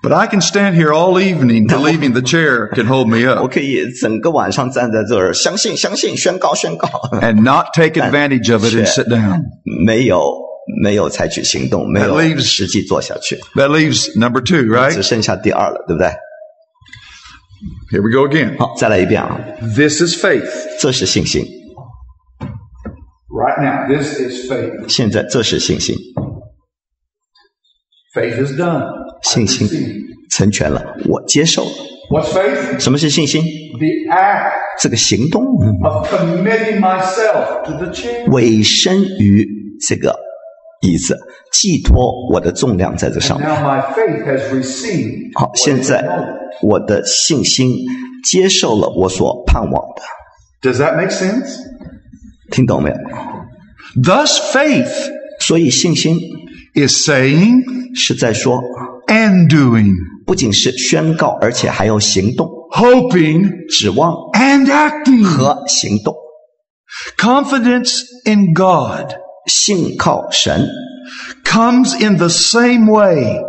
[0.01, 3.51] But I can stand here all evening believing the chair can hold me 我 up
[3.51, 6.87] 可以整个晚上站在这儿，相信，相信，宣告，宣告，
[7.21, 9.41] and not take advantage of it and sit down.
[9.85, 10.21] 没有
[10.83, 15.01] 没有采取行动，没有 That leaves- 实际做下去， That leaves number two, 只 right?
[15.01, 16.09] 剩下第二了，对不对？
[17.91, 18.59] Here we go again.
[18.59, 19.39] 好，再来一遍啊，
[19.75, 20.47] This is faith.
[20.79, 21.43] 这是信心，
[23.29, 24.87] Right now, this is faith.
[24.87, 25.95] 现在这是信心，
[28.13, 28.85] Faith is done.
[29.22, 29.68] 信心
[30.30, 31.70] 成全了，我接受了。
[32.10, 32.80] What's faith?
[32.80, 33.42] 什么是信心
[33.78, 35.44] ？The act 这个行动
[35.82, 38.30] of committing myself to the chair.
[38.32, 39.46] 委身于
[39.86, 40.18] 这个
[40.82, 41.16] 椅子，
[41.52, 43.48] 寄托我的重量在这上面。
[43.48, 45.38] Now my faith has received.
[45.38, 46.04] 好，现在
[46.62, 47.76] 我的信心
[48.24, 50.02] 接受了我所盼望的。
[50.62, 51.58] Does that make sense?
[52.50, 52.96] 听懂没有
[54.02, 54.90] ？Thus, faith
[55.38, 56.18] 所以信心
[56.74, 57.62] is saying
[57.94, 58.60] 是在说，
[59.09, 59.93] and doing,
[60.25, 65.23] 不仅是宣告，而且还要行动， hoping 指望 and acting.
[65.23, 66.15] 和行动，
[67.17, 69.13] Confidence in God
[69.47, 70.67] 信靠神
[71.43, 73.39] comes in the same way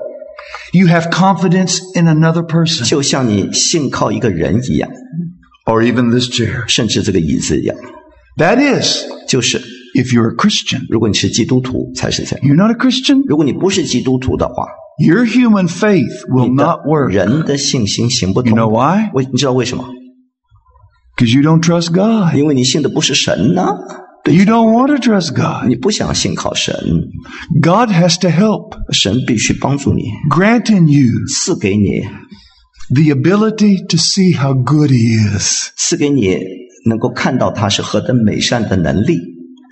[0.73, 4.91] you have confidence in another person 就像你信靠一个人一样，
[5.65, 6.67] or even this chair.
[6.69, 7.77] 甚至这个椅子一样。
[8.37, 9.59] That is, 就是
[9.95, 10.87] if you're a Christian.
[10.91, 13.25] 如果你是基督徒才是这样， You're not a Christian?
[13.27, 14.67] 如果你不是基督徒的话，
[15.01, 18.59] Your human faith will 你的 not work 人的信心行不 You 通。
[18.59, 19.11] know why?
[19.13, 19.85] 为你知道为什么？
[21.17, 22.35] because you don't trust God.
[22.37, 23.67] 因为你信的不是神呢，
[24.25, 25.69] You don't want to trust God.
[25.69, 26.75] 你不想信靠神，
[27.63, 32.01] God has to help, 神必须帮助你， grant in you 赐给你，
[32.91, 35.71] the ability to see how good He is.
[35.77, 36.37] 赐给你
[36.87, 39.17] 能够看到他是何等美善的能力。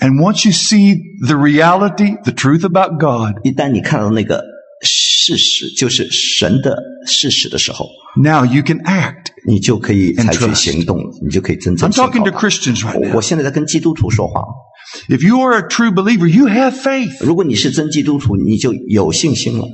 [0.01, 4.45] And once you see the reality, the truth about God, 一旦你看到那个
[5.29, 9.27] 事实，就是神的事实的时候， now you can act.
[9.47, 10.55] 你就可以采取 trust.
[10.55, 12.39] 行动，你就可以真正 I'm 信靠 talking to 他。
[12.39, 13.17] Christians right 我 now.
[13.17, 14.43] 我现在在跟基督徒说话。
[15.09, 17.17] If you are a true believer, you have faith.
[17.21, 19.67] 如果你是真基督徒，你就有信心了。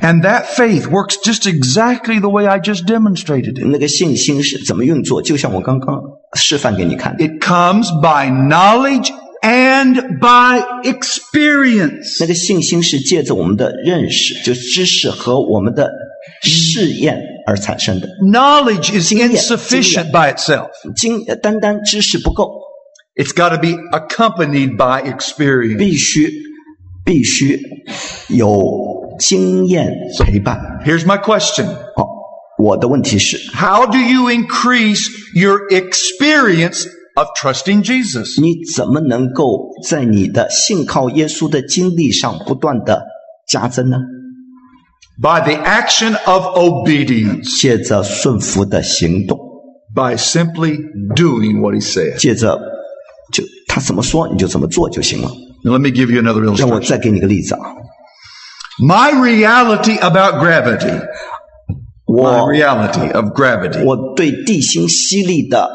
[0.00, 3.66] And that faith works just exactly the way I just demonstrated it.
[3.66, 5.22] 那个信心是怎么运作？
[5.22, 6.00] 就像我刚刚
[6.34, 9.10] 示范给你看的， It comes by knowledge
[9.80, 12.18] and by experience.
[12.20, 15.90] 那个信心是借着我们的认识，就知识和我们的
[16.42, 18.06] 试验而产生的。
[18.22, 20.12] Knowledge is 经验， insufficient 经验。
[20.12, 20.68] by itself.
[20.94, 22.52] 经单单知识不够，
[23.14, 25.78] It's got to be accompanied by experience.
[25.78, 26.30] 必须
[27.02, 27.58] 必须
[28.28, 29.90] 有经验
[30.20, 30.58] 陪伴。
[30.84, 31.64] Here's my question.
[31.96, 32.06] 好，
[32.62, 36.84] 我的问题是， How do you increase your experience
[37.14, 38.40] of trusting Jesus?
[38.40, 43.04] 你怎么能够在你的信靠耶稣的经历上不断的
[43.48, 43.98] 加增呢？
[45.20, 47.60] By the action of obedience.
[47.60, 49.38] 借着顺服的行动，
[49.94, 50.78] By simply
[51.14, 52.18] doing what he said.
[52.18, 52.58] 借着
[53.32, 55.30] 就他怎么说你就怎么做就行了。
[55.64, 56.88] Now let me give you another 让我 illustration.
[56.88, 57.60] 再给你个例子啊，
[58.78, 61.00] My reality about gravity.
[62.04, 63.82] My 我 reality of gravity.
[63.84, 65.68] 我对地心吸力的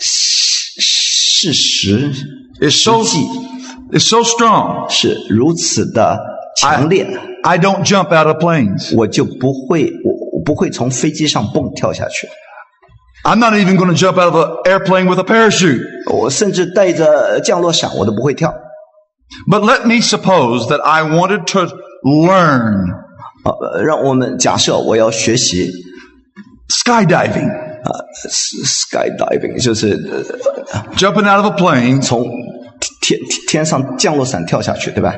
[0.00, 2.12] 事事实
[2.60, 4.88] is so 实际 is so strong.
[4.88, 6.18] 是如此的
[6.60, 7.06] 强烈，
[7.42, 8.94] I don't jump out of planes.
[8.96, 12.28] 我就不会我我不会从飞机上蹦跳下去，
[13.24, 15.82] I'm not even going to jump out of an airplane with a parachute.
[16.12, 18.54] 我甚至带着降落伞我都不会跳。
[19.48, 21.60] But let me suppose that I wanted to
[22.04, 22.86] learn
[23.44, 25.72] 呃，让我们假设我要学习
[26.68, 27.48] skydiving,
[27.84, 27.90] 啊，
[28.28, 29.92] skydiving，就是
[30.72, 32.00] 呃 jumping out of a plane.
[32.00, 32.24] 从
[33.00, 35.14] 天天天上降落伞跳下去，对吧？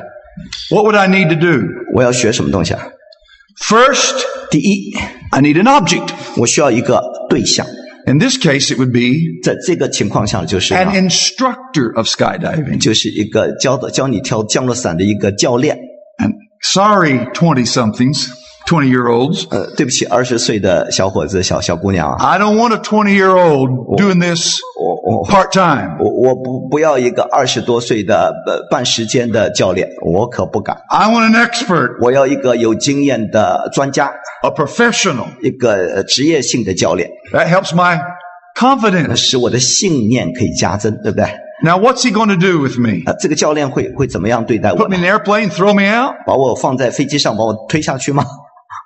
[0.71, 1.63] What would I need to do?
[1.95, 2.81] 我要学什么东西啊？
[3.61, 4.15] First,
[4.49, 4.95] 第一，
[5.31, 6.09] I need an object.
[6.37, 7.65] 我需要一个对象，
[8.07, 12.81] In this case, it would be 在这个情况下就是啊 an instructor of skydiving.
[12.81, 15.77] 就是一个教的教你跳降落伞的一个教练。
[16.17, 18.27] And sorry, 20 somethings,
[18.67, 19.45] 20 year olds.
[19.49, 25.97] 呃，对不起，二十岁的小伙子、小小姑娘啊， I don't want a 20 year old doing this 我我 part time.
[25.99, 30.77] 我我不不要一个二十多岁的呃半时间的教练，我可不敢。
[30.89, 34.11] I want an expert, 我要一个有经验的专家，
[34.43, 35.25] a professional.
[35.41, 37.99] 一个呃职业性的教练， That helps my
[38.57, 39.15] confidence.
[39.17, 41.25] 使我的信念可以加增，对不对？
[41.63, 43.03] Now, what's he going to do with me?
[43.05, 46.13] 啊，这个教练会会怎么样对待我 Put me 呢 in？an airplane, throw me out?
[46.25, 48.25] 把我放在飞机上，把我推下去吗？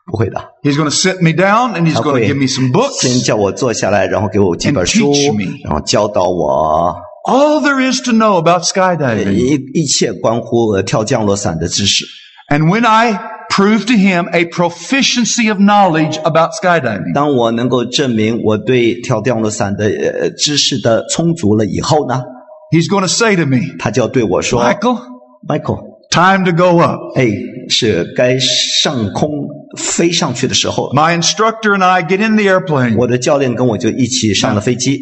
[0.10, 2.48] 不会的， He's going to sit me down and he's 他 going 会 to give me
[2.48, 3.26] some 先 books.
[3.26, 6.96] 叫我坐下来，然后给我几本 And 书 teach me.，然后教导我
[7.26, 9.32] All there is to know about skydiving.
[9.34, 12.06] 一一切关乎呃跳降落伞的知识。
[12.50, 22.24] And when I prove to him a proficiency of knowledge about skydiving, 当我能够证明我对跳降落伞的呃知识的充足了以后呢，
[22.72, 25.00] he's going to say to me, 他就要对我说 Michael,
[25.46, 26.98] ：“Michael， time to go up.
[27.18, 27.28] 哎，
[27.72, 29.30] 是该上空
[29.78, 30.94] 飞上去的时候了。
[30.94, 32.96] My instructor and I get in the airplane.
[32.98, 35.02] 我的教练跟我就一起上了飞机。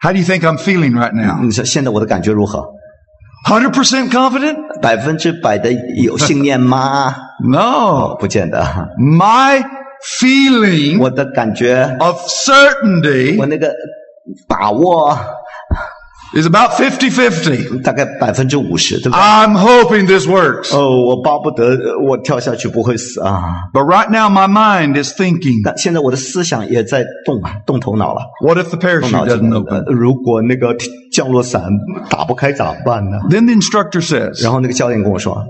[0.00, 1.42] How do you think I'm feeling right now?
[1.44, 2.64] 你说现在我的感觉如何？
[3.48, 4.80] 100% confident?
[4.80, 5.72] 百分之百的
[6.04, 7.14] 有信念吗？
[7.50, 8.14] No.
[8.18, 8.62] 不见得。
[8.98, 9.62] My
[10.20, 13.72] feeling 我的感觉， of certainty 我那个
[14.48, 15.18] 把握
[16.33, 17.81] is about 50-50.
[17.81, 20.75] 大概百分之五十，对不对？I'm hoping this works.
[20.75, 29.57] 哦，我巴不得呃我跳下去不会死啊！But right now my mind is thinking, 但现在我的思想也在动啊，动头脑了，what if the 动 parachute 脑筋 doesn't 了。
[29.59, 29.83] open?
[29.85, 30.75] 呃如果那个
[31.11, 31.63] 降落伞
[32.09, 35.45] 打不开咋办呢？Then the instructor says, 然后那个教练跟我说，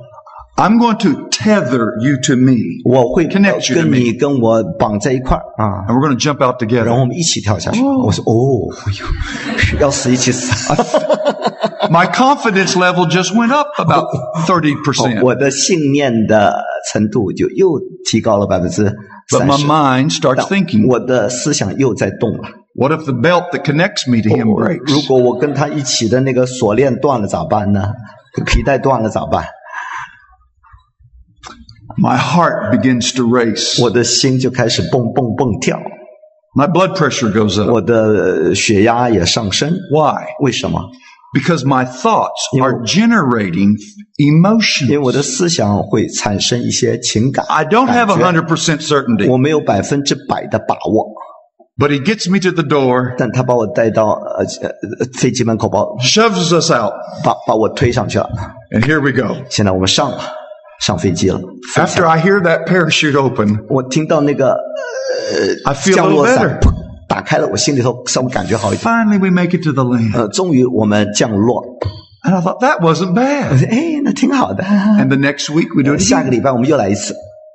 [0.56, 5.94] I'm going to tether you to me 我会 Connect you to 跟 me 你跟我绑在一块儿啊， and
[5.96, 7.00] we're going to jump out 然 后 together.
[7.00, 7.82] 我们一起跳下去。
[7.82, 8.92] 我说哦，哎
[9.74, 10.72] 呦，要死一起死。
[11.90, 14.06] My confidence level just went up about
[14.46, 15.22] 30%.
[15.24, 18.84] 我的信念的程度就又提高了百分之
[19.30, 19.66] But 三 my 十。
[19.66, 22.42] mind starts thinking, 我的思想又在动了。
[22.74, 25.06] what if the belt that connects me to him 如 breaks?
[25.08, 27.92] 果我跟他一起的那个锁链断了咋办呢？
[28.46, 29.44] 皮带断了咋办？
[31.98, 33.80] My heart begins to race.
[33.82, 35.78] 我的心就开始蹦蹦蹦跳，
[36.56, 37.70] My blood pressure goes up.
[37.72, 39.70] 我的血压也上升。
[39.92, 40.24] Why?
[40.40, 40.80] 为什么？
[41.34, 43.74] Because my thoughts You are know- generating
[44.18, 44.42] 因
[44.90, 45.16] 为我 emotions.
[45.16, 47.44] 的思想会产生一些情感。
[47.48, 51.08] I don't have 感觉 100% certainty, 我没有百分之百的把握，
[51.78, 56.92] but he gets me to the door, 但他把我带到呃呃飞机门口，把我 shoves us out,
[57.24, 58.28] 把把我推上去了。
[58.70, 59.34] and here we go.
[59.48, 60.18] 现在我们上了，
[60.80, 61.40] 上飞机了。
[61.74, 64.56] 飞 After 翔 I hear that parachute open, 我听到那个
[65.64, 66.36] I feel a 降 little 落 better.
[66.36, 66.72] 伞砰
[67.08, 68.82] 打开了，我心里头稍微感觉好一点。
[68.92, 70.16] Finally, we make it to the land.
[70.16, 71.62] 呃，终于我们降落，
[72.24, 73.58] And I thought, that wasn't 我 bad.
[73.58, 74.64] 说哎，那挺好的。
[74.64, 76.30] And the next week, we do it 下个 again.
[76.30, 77.14] 礼拜我们又来一次，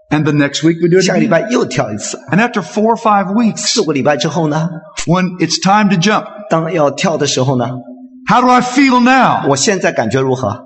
[0.10, 1.30] And the next week, we do it 下个礼 again.
[1.30, 2.18] 拜又跳一次。
[2.32, 4.70] And after four or five weeks, 四个礼拜之后呢，
[5.08, 7.68] when it's time to jump, 当要跳的时候呢，
[8.30, 9.50] how do I feel now?
[9.50, 10.66] 我现在感觉如何？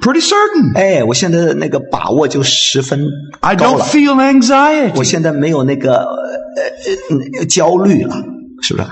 [0.00, 0.76] Pretty certain.
[0.76, 3.00] 哎，我现在的那个把握就十分
[3.40, 3.84] I 高 don't 了。
[3.86, 5.04] feel 我 anxiety.
[5.04, 6.62] 现在没有那个呃
[7.10, 8.14] 呃呃焦虑了，
[8.62, 8.88] 是不是？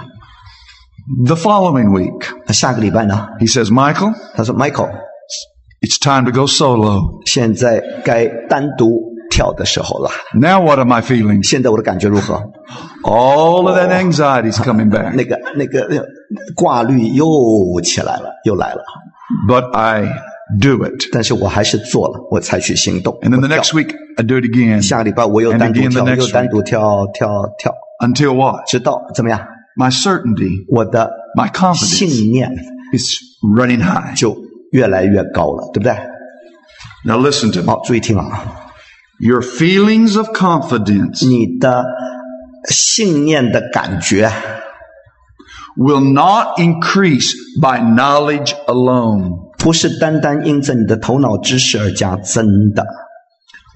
[1.27, 3.29] The following week, 那下个礼拜呢？
[3.39, 4.91] he says, Michael, 他说：“Michael，
[5.81, 7.23] it's time to go solo.
[7.27, 9.01] 现在该单独
[9.31, 10.11] 跳的时候了。
[10.35, 11.47] Now what am I feeling?
[11.47, 12.43] 现在我的感觉如何？
[13.05, 15.13] All of that anxiety is coming back.
[15.15, 16.05] 那个那个那个
[16.57, 18.83] 挂虑又起来了，又来了。
[19.49, 20.03] But I
[20.61, 21.09] do it.
[21.13, 23.15] 但是我还是做了，我采取行动。
[23.23, 24.81] And then the 我跳 next week, I do it again.
[24.83, 28.67] 下个礼拜我又 And 单独 again the 跳， next 又单独跳跳跳， Until what?
[28.67, 29.41] 直到怎么样？
[29.77, 32.51] My certainty, 我的 my confidence 信念
[32.93, 34.15] is running high.
[34.17, 34.37] 就
[34.73, 35.95] 越来越高了，对不对？
[37.05, 37.67] Now listen to me.
[37.67, 38.63] 好，注意听啊，
[39.19, 41.85] Your feelings of confidence 你的
[42.69, 44.31] 信念的感觉
[45.77, 49.50] will not increase by knowledge alone.
[49.61, 52.85] 不是单单因着你的头脑知识而加增的。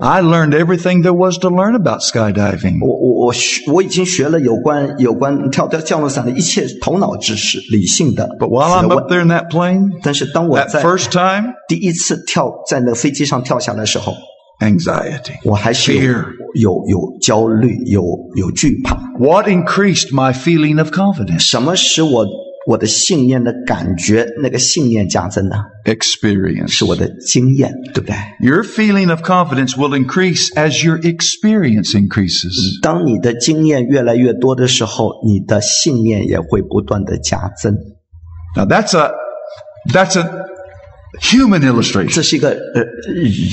[0.03, 2.79] I learned everything there was to learn about skydiving.
[2.81, 11.53] 我我我学我已经学了有关有关跳跳降落伞的一切头脑知识、理性的 But while 学 I'm 问 up。there in that plane, 但是当我 that 在 first time,
[11.69, 14.15] 第一次跳在那个飞机上跳下来的时候，
[14.61, 15.35] anxiety.
[15.45, 16.25] 我还是有 Fear.
[16.55, 18.03] 有有焦虑，有
[18.37, 18.97] 有惧怕。
[19.19, 21.41] What increased my feeling of confidence?
[21.41, 22.25] 什么使我
[22.66, 26.70] 我的信念的感觉那个信念加增呢？Experience.
[26.70, 32.82] 是我的经验，对不对？Your feeling of confidence will increase as your experience increases.
[32.82, 37.78] 当你的经验越来越多的时候，你的信念也会不断的加增。
[38.56, 39.12] Now that's a
[39.94, 40.28] that's a
[41.22, 42.16] human illustration.
[42.16, 42.82] 这是一个呃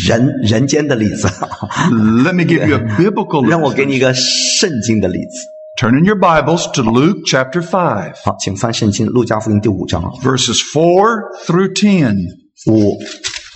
[0.09, 5.52] 人人间的例子，Let me give you a biblical 让我给你一个圣经的例子。
[5.80, 12.16] Turn in your Bibles to Luke chapter 5, 好，请翻圣经《路加福音》第五章 verses 4 through 10.
[12.66, 12.98] 五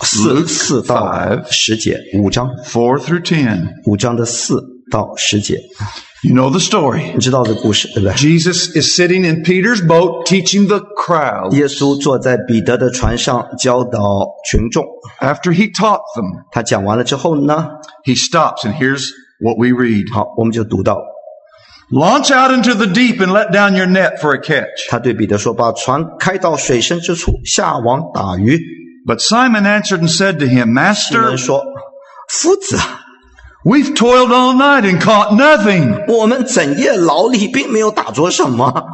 [0.03, 3.67] 四 Luke 四到 five 十节，五章 4 through 10.
[3.87, 4.61] 五章的四
[4.91, 5.57] 到十节，
[6.21, 7.11] You know the story.
[7.15, 8.13] 你知道这故事对不对？
[8.13, 11.51] Jesus is sitting in Peter's boat teaching the crowd.
[11.55, 13.99] 耶稣坐在彼得的船上教导
[14.47, 14.85] 群众，
[15.19, 17.67] After he taught them, 他讲完了之后呢，
[18.05, 19.09] he stops and here's
[19.39, 20.13] what we read.
[20.13, 20.95] 好，我们就读到
[21.91, 24.89] Launch out into the deep and let down your net for a catch.
[24.89, 28.57] 他对彼得说：“把船开到水深之处，下网打鱼。
[29.05, 31.65] But Simon answered and said to him, ”西 Master, 门说：“
[32.29, 33.01] 夫子啊，
[33.65, 36.05] we've toiled all night and caught nothing.
[36.07, 38.85] 我们整夜劳力，并没有打着什么。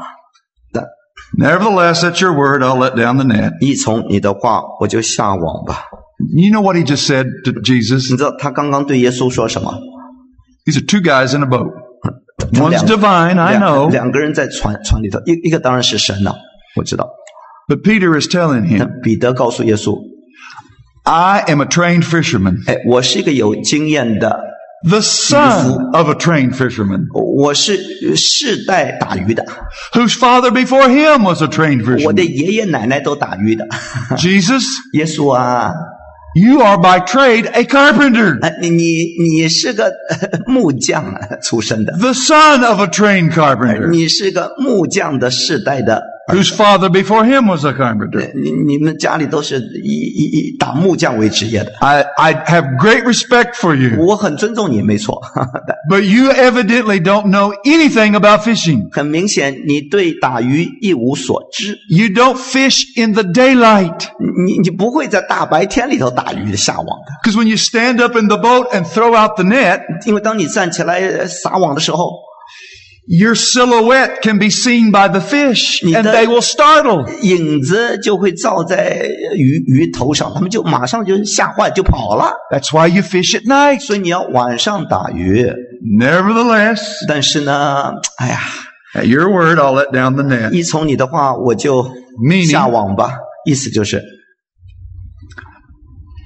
[1.37, 3.59] Nevertheless, at your word, I'll let down the net.
[3.59, 5.85] 依从你的话，我就下网吧。
[6.33, 8.09] You know what he just said to Jesus?
[8.09, 9.71] 你知道他刚刚对耶稣说什么？
[10.65, 11.67] These are two guys in a boat.
[12.53, 13.91] 他 One's 两 divine, I 两 know.
[13.91, 16.35] 两个人在船船里头，一一个当然是神了，
[16.75, 17.09] 我知道。
[17.67, 19.97] But Peter is telling 但 him, 彼得告诉耶稣
[21.03, 24.39] I am a trained fisherman.：“ 哎，我是一个有经验的
[24.87, 29.45] the son of a trained fisherman, 我是世代打鱼的，
[29.93, 32.31] whose father before him was a trained 我的 fisherman.
[32.31, 33.65] 爷爷奶奶都打鱼的。
[34.17, 34.63] Jesus,
[34.93, 35.73] 耶稣啊，
[36.34, 46.89] you are by trade a carpenter, 哎，你你你是个呃木匠啊出身的，the son of a trained carpenter, 你是个木匠的世代的儿 whose father
[46.89, 48.31] before him was a carpenter.
[48.35, 55.21] 你你们家里都是以以以打木匠为职业的， I, I have great respect for you, 我很尊重你，没错。
[55.89, 58.87] but you evidently don't know anything about fishing.
[58.91, 64.07] 很明显，你对打鱼一无所知， You don't fish in the daylight.
[64.45, 72.11] 你你不会在大白天里头打鱼下网的， Because when you stand up in the boat and throw out the net, 因为当你站起来呃撒网的时候，
[73.09, 77.07] your silhouette can be seen by the fish and Ni- they will startle.
[77.21, 82.33] 影子就会照在鱼鱼头上，他们就马上就吓坏就跑了。
[82.51, 83.79] That's why you fish at night.
[83.79, 85.49] 所以你要晚上打鱼，
[85.99, 88.39] Nevertheless, 但是呢，哎呀，
[88.95, 90.51] at your word, I'll let down the net.
[90.51, 91.83] 依从你的话，我就
[92.21, 93.11] Meaning- 下网吧。
[93.45, 94.03] 意思就是，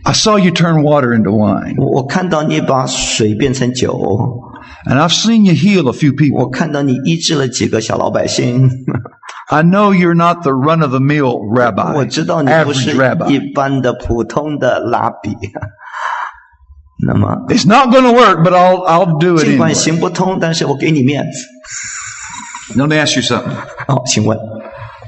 [0.03, 3.93] I saw you turn water into wine, 我我看到你把水变成酒，
[4.85, 6.49] and I've seen you heal a few 我 people.
[6.49, 8.69] 看 到你医治了几个小老百姓。
[9.49, 13.27] I know you're not the run of the mill 我 rabbi, 知道你不 average 是 rabbi.
[13.29, 15.35] 一般的普通的拉比。
[17.05, 19.73] 那么， It's not going to work, but I'll I'll do it 尽管 anyway.
[19.73, 22.77] 行不通，但是我给你面子。
[22.77, 23.51] Let me ask you something.
[23.87, 24.37] 好，请问，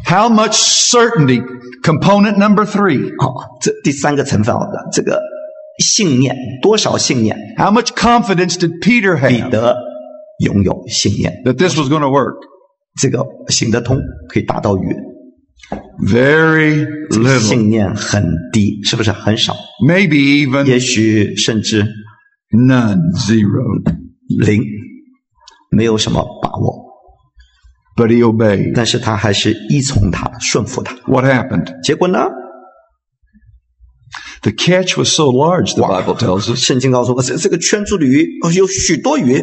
[0.06, 1.42] How much certainty?
[1.84, 3.14] Component number three.
[3.22, 5.22] 好，这第三个成分好的这个
[5.79, 9.77] 信念，多少信念？How much confidence did Peter have 彼得
[10.45, 12.37] 拥有信念，that this was going to work?
[13.01, 13.99] 这个行得通，
[14.29, 14.97] 可以达到鱼。
[16.05, 17.39] Very little.
[17.39, 19.55] 信念很低，是不是很少
[19.87, 21.87] ？Maybe even 也许甚至
[22.51, 23.83] none, zero.
[24.29, 24.63] 零，
[25.71, 26.89] 没有什么把握。
[27.97, 28.73] But he obeyed.
[28.75, 30.95] 但是他还是依从他，顺服他。
[31.07, 31.81] What happened?
[31.83, 32.21] 结果呢？
[34.42, 36.02] The catch was so large, the Wow.
[36.02, 39.42] Bible tells us, 圣经告诉我，这这个圈住的鱼哦有许多鱼，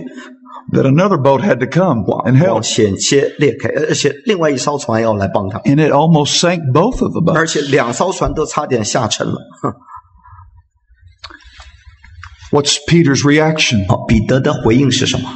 [0.72, 2.62] that another boat had to come 哇 and 哇 help.
[2.62, 7.52] 险些裂开，而且另外一艘船要来帮他， And it almost sank both of the 而 boats.
[7.52, 9.38] 且两艘船都差点下沉了。
[9.62, 9.72] 哼
[12.52, 13.88] What's Peter's reaction?
[13.88, 15.30] 好，彼得的回应是什么？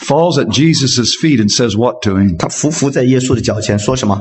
[0.00, 2.36] Falls at Jesus' feet and says what to him?
[2.38, 4.16] 他伏伏在耶稣的脚前，说什么？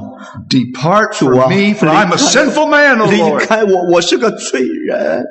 [0.50, 3.46] Depart 主啊， from me, for I'm a sinful man, O 离 Lord.
[3.46, 5.24] 开我，我是个罪人。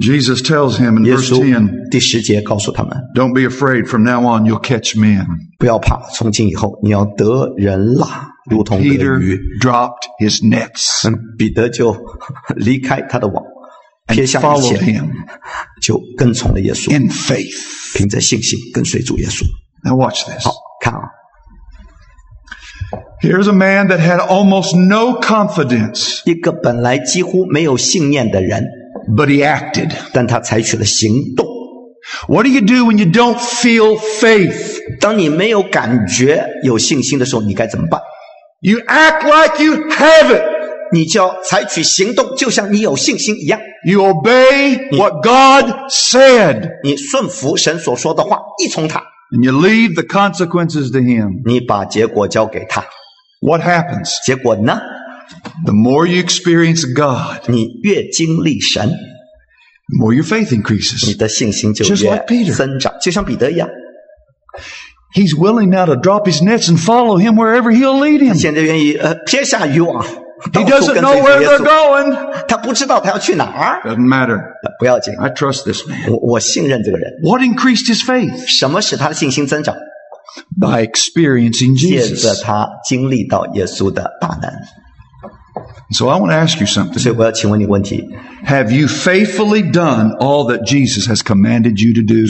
[0.00, 3.86] Jesus tells him in 耶 verse 稣 10, 第十节告诉他们： Don't be afraid.
[3.86, 5.26] From now on, you'll catch men.
[5.58, 9.38] 不要怕，从今以后你要得人啦，如同得 Peter 鱼。
[9.60, 11.94] dropped his nets 嗯，彼得就
[12.56, 13.44] 离开他的网，
[14.07, 15.01] 撇下一切，
[15.81, 17.73] 就跟从了耶稣，in faith.
[17.95, 19.43] 凭着信心跟随主耶稣。
[19.83, 20.43] Now watch this.
[20.43, 21.01] 好看啊
[23.21, 28.65] ，Here's a man that had almost no confidence, 一个本来几乎没有信念的人
[29.15, 29.91] ，but he acted.
[30.13, 31.47] 但他采取了行动。
[32.27, 34.79] What do you do when you don't feel faith?
[34.99, 37.99] 当你没有感觉有信心的时候，你该怎么办
[38.61, 40.54] ？You act like you have it.
[40.92, 43.60] 你就要采取行动，就像你有信心一样。
[43.84, 51.42] You obey what God said, 你顺服神所说的话，依从他， and you leave the consequences to Him.
[51.46, 52.84] 你把结果交给他。
[53.40, 54.10] What happens?
[54.24, 54.80] 结果呢？
[55.64, 61.16] The more you experience God, 你越经历神， the more your faith 你 increases.
[61.16, 62.54] 的信心就 Just 越 like Peter.
[62.54, 63.68] 增长，就像彼得一样。
[65.14, 68.34] He's willing now to drop his nets and follow Him wherever He'll lead him.
[68.34, 70.04] 现在愿意呃撇下渔网，
[70.44, 71.64] He 到处 doesn't 跟 know 随主 where 耶 they're 稣。
[71.64, 72.46] going.
[72.48, 74.38] 他不知道他要去哪儿， Doesn't matter.
[74.78, 76.10] 不要紧， I trust this man.
[76.10, 77.12] 我我信任这个人。
[77.22, 78.46] What increased his faith?
[78.46, 79.74] 什么使他的信心增长？
[80.58, 82.42] By experiencing 借着 Jesus.
[82.42, 84.50] 他经历到耶稣的大能。
[85.92, 87.00] So I want to ask you something.
[87.00, 88.04] 所以我要请问你问题：
[88.46, 92.26] Have you faithfully done all that Jesus has commanded you to do?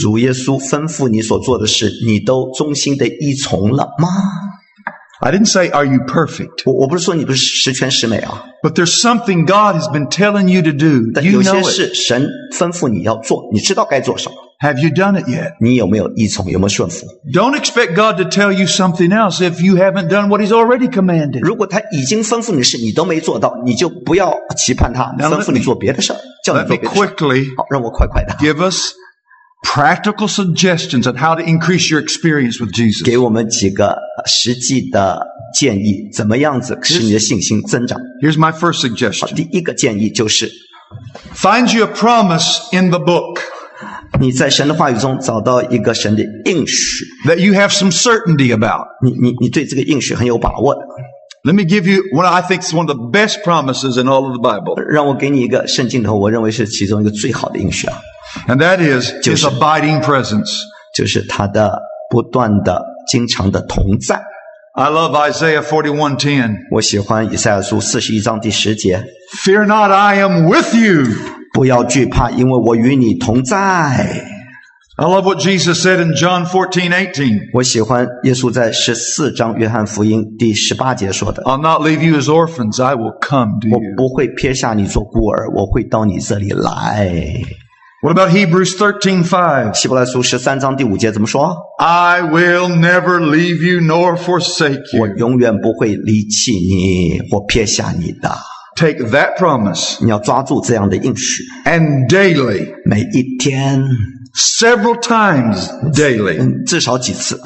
[5.23, 6.63] I didn't say, are you perfect?
[6.65, 11.11] 我我不是说你不是十全十美啊， But there's something God has been telling you to do.
[11.15, 11.65] 但 You 有些 know it.
[11.71, 15.53] 事神吩咐你要做，你知道该做什么， Have you done it yet?
[15.61, 17.07] 你有没有依从，有没有顺服？
[17.35, 20.89] Don't expect God to tell you something else if you haven't done what He's already
[20.91, 21.41] commanded.
[21.43, 27.07] 如果他已经吩咐你的事你都没做到，你就不要期盼他 Now 吩 let 咐你 me- 做别的事儿，叫你 Let 做 me 别的事儿。
[27.07, 28.93] quickly 好，让我快快的 give us
[29.63, 33.05] practical suggestions on how to increase your experience with Jesus.
[33.05, 35.26] 给我们几个呃 实际的
[35.58, 39.34] 建议，怎么样子使你的信心增长？Here's my first，suggestion.
[39.34, 40.52] 第一个建议就是
[41.36, 43.40] ，Find you a promise in the book
[44.20, 48.88] 你在神的话语中找到一个神的应许，that you have some certainty about.
[49.04, 50.82] 你你你对这个应许很有把握的。
[51.44, 54.34] Let me give you what I think is one of the best promises in all of
[54.34, 54.82] the Bible.
[54.82, 58.02] 让我给你一个圣经头，我认为是其中一个最好的应许啊
[58.48, 59.46] ，And that is his 就是。
[59.46, 60.52] abiding presence.
[60.96, 61.78] 就是他的
[62.10, 64.21] 不断的、经常的同在。
[64.75, 66.57] I love Isaiah 41:10.
[66.71, 69.05] 我喜欢以赛亚书四十一章第十节：
[69.45, 71.07] Fear not, I am with you.
[71.53, 73.57] 不要惧怕，因为我与你同在。
[74.97, 77.51] I love what Jesus said in John 14:18.
[77.55, 83.97] 我喜欢耶稣在十四章约翰福音第十八节说的 I'll not leave you as orphans, I will come：“ to 我 you.
[83.97, 87.11] 不会撇下你做孤儿，我会到你这里来。
[88.05, 89.75] What about Hebrews 13:5?
[89.75, 91.55] ”希伯来书十三章第五节怎么说？
[91.79, 95.17] I will never leave you nor forsake 我 you.
[95.17, 98.35] 永远不会离弃你或撇下你的。
[98.77, 103.85] Take that promise 你要抓住这样的应许， and daily, 每一天，
[104.35, 107.39] several times daily, 嗯，至少几次，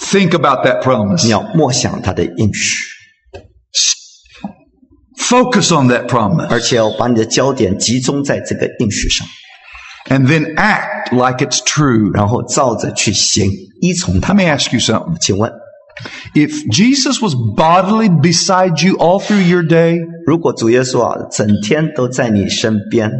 [0.00, 1.24] think about that promise.
[1.24, 2.78] 你要默想他的应许。
[5.18, 9.26] Focus on that promise 而且要把你的焦点集中在这个应许上，
[10.08, 12.10] and then act like it's true.
[12.14, 13.50] 然后照着去行，
[13.80, 14.34] 依从 Let 它。
[14.34, 15.16] me ask you something.
[15.20, 15.50] 请问，
[16.34, 23.10] If Jesus was bodily beside you all through your day, 如果主耶稣啊，整天都在你身边，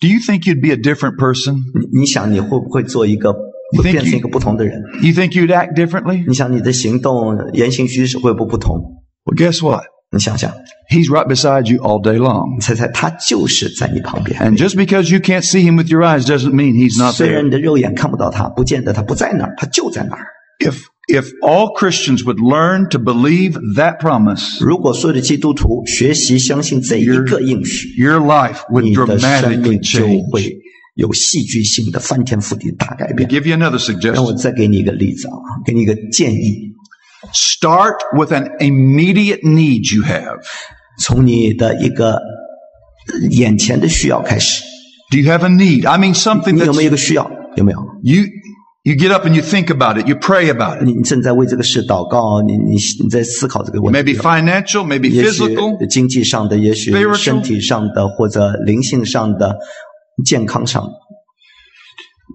[0.00, 1.56] do you think you'd be a different person?
[1.78, 3.34] 你你想你会不会做一个，
[3.72, 4.80] 你会 think 变成 you- 一个不同的人？
[5.02, 6.24] You think you'd act differently?
[6.26, 8.78] 你想你的行动、言行举止会不会不同？
[9.24, 9.84] Well, guess what?
[10.14, 10.52] 你想想，
[10.90, 12.56] He's right beside you all day long.
[12.56, 14.38] 你猜猜，他就是在你旁边。
[14.40, 17.40] And just because you can't see him with your eyes doesn't mean he's not 虽然
[17.40, 17.44] there.
[17.44, 20.26] 你的肉眼看不到他，不见得他不在那儿，他就在那儿。
[20.60, 29.30] If if all Christians would learn to believe that promise, 如果所有的基督徒学习相信这一个应许， your life would 你的生
[29.30, 30.30] dramatically 命就 change.
[30.30, 30.56] 会
[30.94, 33.30] 有戏剧性的翻天覆地的大改 Let me 变。
[33.30, 34.36] give you another 让我 suggestion.
[34.36, 35.34] 再给你一个例子啊，
[35.64, 36.70] 给你一个建议，
[37.32, 40.40] Start with an immediate need you have.
[40.98, 42.20] 从你的一个
[43.30, 44.62] 眼前的需要开始。
[45.10, 45.88] Do you have a need?
[45.88, 47.30] I mean something 你有 that 没有一个需要？
[47.56, 47.78] 有没有？
[48.02, 48.24] you
[48.82, 50.84] you get up and you think about it, you pray about it.
[50.84, 54.18] 你你正在为这个事祷告，你你你在思考这个问 Maybe 题。
[54.18, 55.86] financial, maybe 也许 physical.
[55.86, 59.56] 经济上的，也许 spiritual 身体上的，或者灵性上的、
[60.24, 60.92] 健康上的。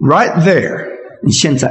[0.07, 0.85] Right there,
[1.25, 1.69] 你现在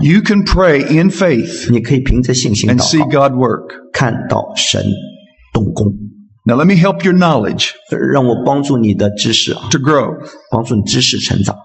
[0.00, 3.90] you can pray in faith 你可以凭着信心 and see 祷告， God work.
[3.92, 4.84] 看到神
[5.52, 5.92] 动工。
[6.46, 7.70] Now let me help your knowledge
[8.12, 10.08] 让我帮助你的知识啊， to grow.
[10.50, 11.56] 帮助你知识成长。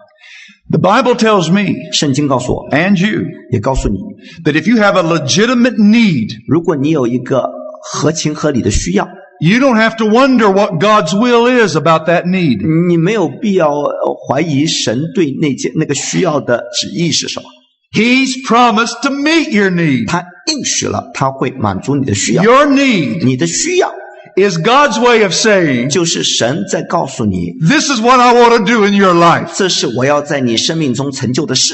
[0.69, 3.21] The Bible tells me 圣经告诉我， and you
[3.51, 3.97] 也告诉你，
[4.43, 7.47] that if you have a legitimate need, 如果你有一个
[7.83, 9.07] 合情合理的需要，
[9.39, 12.65] you don't have to wonder what God's will is about that need.
[12.87, 17.45] 你没有必要呃怀疑神对那件那个需要的旨意是什么。
[17.91, 20.07] He's promised to meet your need.
[20.07, 22.43] 他应许了，他会满足你的需要。
[22.43, 23.89] Your need 你的需要
[24.35, 29.13] is God's way of saying, 就是神在告诉你， this is what I want to do in your
[29.13, 29.49] life.
[29.55, 31.73] 这是我要在你生命中成就的事。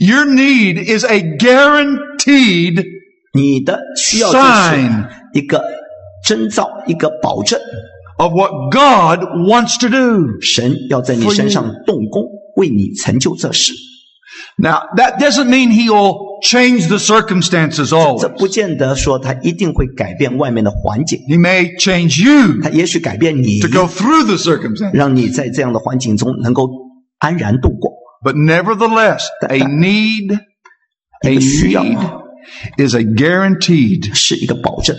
[0.00, 2.84] Your need is a guaranteed
[3.32, 5.62] 你的需要就是 sign 一个
[6.26, 7.60] 征兆，一个保证，
[8.18, 10.40] of what God wants to do.
[10.40, 12.24] 神要在你身上动工，
[12.56, 13.72] 为你成就这事。
[14.56, 18.38] Now, that doesn't mean He'll change the circumstances 这 always.
[18.38, 24.94] 不见得说他一定会改变外面的环境， He may change you 他也许改变你 to，go through the circumstances.
[24.94, 26.68] 让你在这样的环境中能够
[27.18, 27.92] 安然度过。
[28.22, 30.38] But nevertheless, a need,
[31.22, 31.98] a 一个需要 need
[32.78, 34.96] is a guaranteed 是一个保证，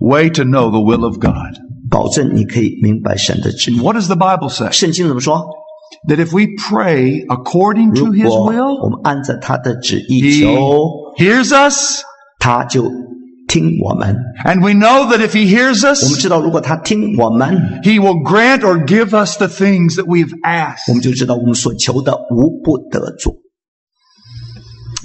[0.00, 1.54] way to know the will of God.
[1.88, 3.78] 保证你可以明白神的旨意。
[3.78, 4.72] What does the Bible say?
[4.72, 5.46] 圣经怎么说？
[6.08, 12.02] That if we pray according 如 to His 果我 will, 们按着他的旨意 He 求， hears us.
[12.38, 12.90] 他就
[13.48, 14.16] 听我们。
[14.44, 19.16] And we know that if He hears 我们 us, 知道，如果他听我们， He will grant or give
[19.16, 20.88] us the things that we've asked.
[20.88, 23.34] 我们就知道我们所求的无不得做。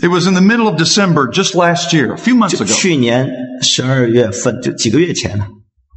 [0.01, 2.73] It was in the middle of December just last year, a few months 就 ago.
[2.73, 3.29] 去年
[3.61, 5.47] 十二月份，就几个月前了，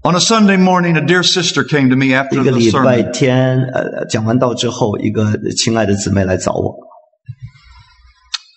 [0.06, 3.02] On a Sunday morning, a dear sister came to me 一 after 个 the 礼拜
[3.02, 3.10] sermon.
[3.12, 6.76] 天，呃，讲完道之后，一个亲爱的姊妹来找我，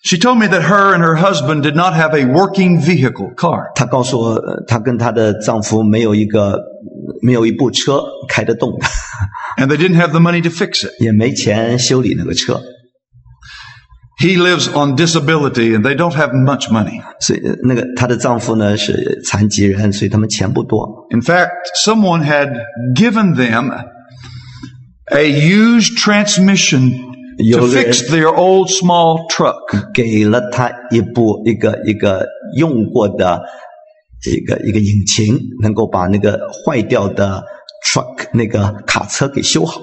[0.04, 3.72] She told me that her and her husband did not have a working vehicle, car.
[3.76, 6.60] 她告诉我，呃她跟她的丈夫没有一个
[7.22, 8.86] 没有一部车开得动的，
[9.58, 10.92] and they didn't have the money to fix it.
[11.02, 12.62] 也没钱修理那个车，
[14.22, 17.02] He lives on disability and they don't have much money.
[17.20, 21.08] 所以呃那个她的丈夫呢是残疾人，所以他们钱不多。
[21.12, 21.52] In fact,
[21.86, 22.52] someone had
[22.96, 23.72] given them
[25.12, 26.98] a used transmission
[27.38, 29.92] to 有个人 fix their old small truck.
[29.94, 32.26] 给了他一部一个一个
[32.56, 33.44] 用过的
[34.26, 37.44] 一个一个引擎，能够把那个坏掉的
[37.86, 39.80] truck 那个卡车给修好。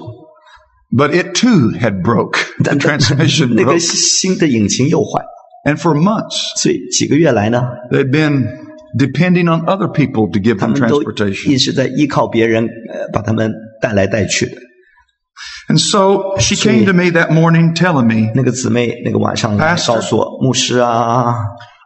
[0.91, 2.37] But it too had broke.
[2.59, 3.79] The 但 transmission 那个 broke.
[3.79, 5.23] 新的引擎又坏，
[5.65, 8.47] And for months, 所以几个月来呢， they'd been
[8.97, 11.49] depending on other people to give 他 them 们都 transportation.
[11.51, 13.51] 一直在依靠别人，呃，把他们
[13.81, 14.57] 带来带去的。
[15.67, 21.35] And so she came to me that morning telling me, 那个姊妹那个晚上来 Pastor 告诉我，牧师啊，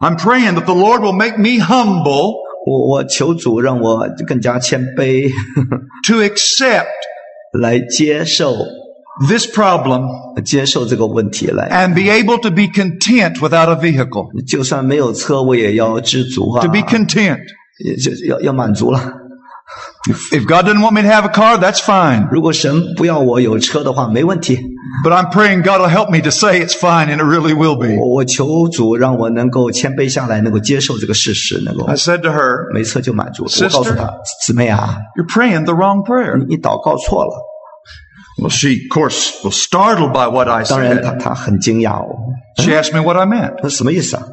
[0.01, 2.33] I'm praying that the Lord will make me humble
[2.67, 5.31] 我我求主让我更加谦卑，
[6.05, 6.85] to accept
[7.59, 8.53] 来接受
[9.27, 10.07] this problem
[10.43, 11.69] 接受这个问题来。
[11.69, 14.29] and be able to be content without a vehicle.
[14.45, 17.39] 就算没有车，我也要知足啊 To，be content.
[17.85, 19.13] 也就要要满足了。
[20.31, 22.27] If God doesn't want me to have a car, that's fine.
[22.31, 24.57] 如果神不要我有车的话，没问题。
[25.03, 27.75] But I'm praying God will help me to say it's fine, and it really will
[27.75, 27.95] be.
[27.99, 33.45] 我我求主让我能够谦卑下来，能够接受这个事实，能够 I said to her, 没车就满足。
[33.45, 34.11] Sister 我告诉她，
[34.45, 36.43] 姊妹啊， You're praying the wrong prayer.
[36.47, 37.31] 你祷告错了。
[38.37, 41.19] Well, she, of course, was startled by what I 当然，她 said.
[41.19, 42.15] 她很惊讶哦，
[42.57, 43.55] She asked me what I meant.
[43.61, 44.23] 那什么意思啊？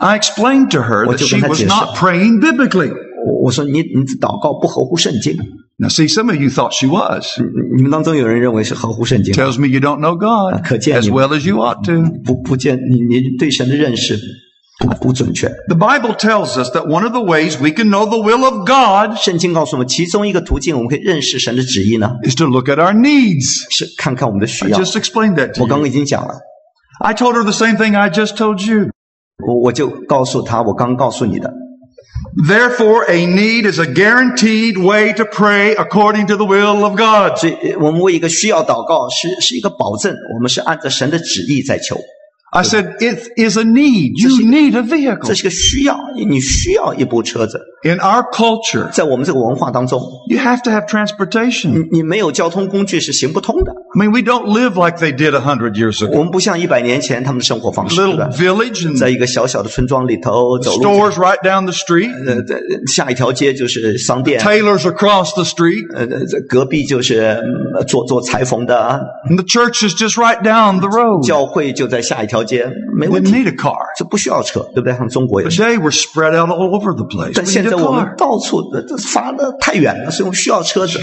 [0.00, 2.90] I explained to her that she was not praying biblically.
[3.26, 5.36] 我我说你你祷告不合乎圣经。
[5.78, 7.38] Now, see, some of you thought she was.
[7.76, 12.10] 你们当中有人认为是合乎圣经， Tells me you don't know God 可见 as 你 well as you ought to.
[12.24, 14.45] 不不见你你对神的认识不不准确。
[15.68, 18.66] The Bible tells us that one of the ways we can know the will of
[18.66, 23.64] God 圣经告诉我们，其中一个途径我们可以认识神的旨意呢， is to look at our needs.
[23.70, 24.78] 是看看我们的需 I 要。
[24.80, 25.84] just explained that to 我刚 you.
[25.84, 26.34] 刚已经讲了，
[26.98, 28.90] I told her the same thing I just told you.
[29.46, 31.52] 我我就告诉他，我刚刚告诉你的。
[32.48, 37.36] Therefore, a need is a guaranteed way to pray according to the will of God.
[37.38, 41.96] 所以，呃我们为一个需要祷告，是是一个保证，我们是按照神的旨意在求。
[42.54, 44.18] I said, it is a need.
[44.20, 45.26] You need a vehicle.
[45.26, 47.58] 这是个需要，你需要一部车子。
[47.82, 49.98] In our culture, 在我们这个文化当中，
[50.28, 51.70] you have to have transportation.
[51.70, 53.72] 你你没有交通工具是行不通的。
[53.94, 56.22] I mean, we don't live like they did a hundred years 我 ago.
[56.22, 58.28] 们不像一百年前他们的生活方式，对 Little 吧？
[58.30, 69.00] village 在 and 一个小小的村庄里头走路， stores right down the street, 呃，在下一条街就是商店， tailors across the street, 呃，这隔壁就是嗯做做裁缝的，
[69.28, 71.26] and the church is just right down the road.
[71.26, 73.75] 教会就在下一条 街，没问 Didn't 题，need a car.
[73.97, 74.93] 这不需要车，对不对？
[74.97, 75.61] 像中国也是。
[75.61, 77.33] Today we're spread out all over the place.
[77.35, 78.15] 但 We 现 need 在 a 我们 car.
[78.15, 78.63] 到处
[79.11, 80.99] 发的太远了，所以我们需要车子。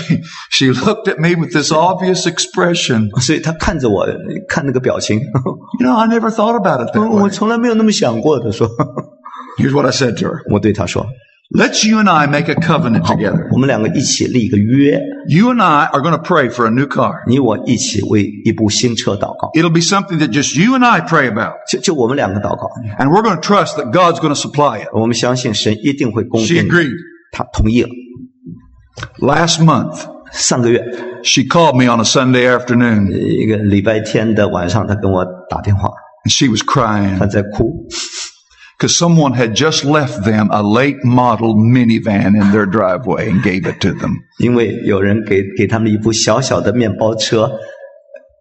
[0.51, 3.11] She looked at me with this obvious expression.
[3.21, 4.07] 所以他看着我，
[4.49, 5.21] 看那个表情
[5.81, 7.31] ，You know, I never thought about it that 我 way.
[7.31, 8.53] 从来没有那么想过的。
[8.53, 8.69] 说
[9.59, 10.53] ，Here's what I said to her.
[10.53, 11.07] 我对他说
[11.54, 13.48] Let's you and I make a covenant：“ together.
[13.52, 17.24] 我们两个一起立一个约， You and I are going to pray for a new car.
[17.28, 19.50] 你我一起为一部新车祷告。
[19.56, 21.54] It'll be something that just you and I pray about.
[21.68, 22.70] 就就我们两个祷告，
[23.00, 24.90] And we're going to trust that God's going to supply it.
[24.94, 26.68] 我们相信神一定会供 She 应。
[26.68, 26.92] agreed.
[27.32, 27.90] 他同意了。
[29.18, 30.80] Last month, 上个月
[31.24, 35.90] she called me on a Sunday afternoon 一个礼拜天的晚上，他跟我打电话，
[36.26, 37.88] and she was crying 他在哭，
[38.84, 43.70] because someone had just left them a late model minivan in their driveway and gave
[43.70, 44.16] it to them.
[44.40, 47.52] 因为有人给给他们一部小小的面包车，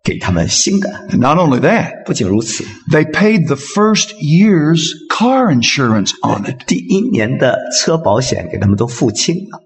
[0.04, 0.88] 给他们新的。
[1.10, 6.64] And not only that, 不仅如此， they paid the first year's car insurance on it.
[6.66, 9.60] 第一年的车保险给他们都付清了。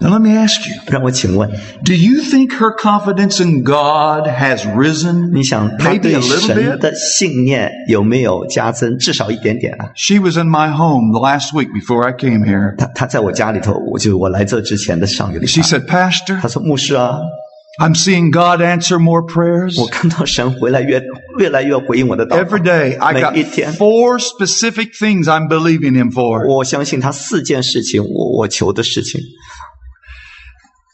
[0.00, 1.48] Now let me ask you, 让我请问，
[1.84, 5.30] do you think her confidence in God has risen?
[5.32, 6.78] 你想他 Maybe 对 a little 神 bit.
[6.78, 8.98] 的信念有没有加增？
[8.98, 9.90] 至少一点点啊。
[9.94, 12.74] She was in my home the last week before I came here.
[12.76, 17.18] 他他在我家里头，我就我来这之前的上个礼 She 拜， said, Pastor, 他说牧师啊，
[17.80, 19.80] I'm seeing God answer more prayers.
[19.80, 21.00] 我看到神回来越
[21.38, 22.64] 越来越回应我的祷 Every 告。
[22.64, 23.72] day, I got 每一天。
[23.74, 26.44] four specific things I'm believing Him for.
[26.52, 29.20] 我相信他四件事情，我我求的事情。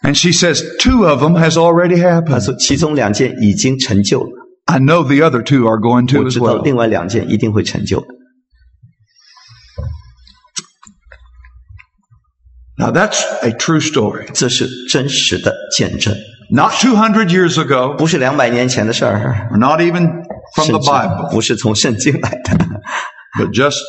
[0.03, 2.41] And she says, two of them has already 他 happened.
[2.45, 4.31] 说其中两件已经成就了，
[4.67, 6.63] I know the other two are going to 我 as 知道 well.
[6.63, 8.07] 另外两件一定会成就的。
[12.79, 14.29] Now that's a true story.
[14.33, 16.15] 这是真实的见证，
[16.51, 20.23] Not 200 years ago, 不是两百年前的事儿， or not even
[20.55, 22.57] from 甚 the 至 Bible, 不是从圣经来的，
[23.37, 23.81] but just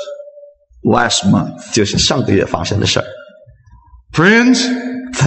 [0.82, 1.72] last month.
[1.72, 3.06] 就是上个月发生的事儿。
[4.12, 4.60] Friends,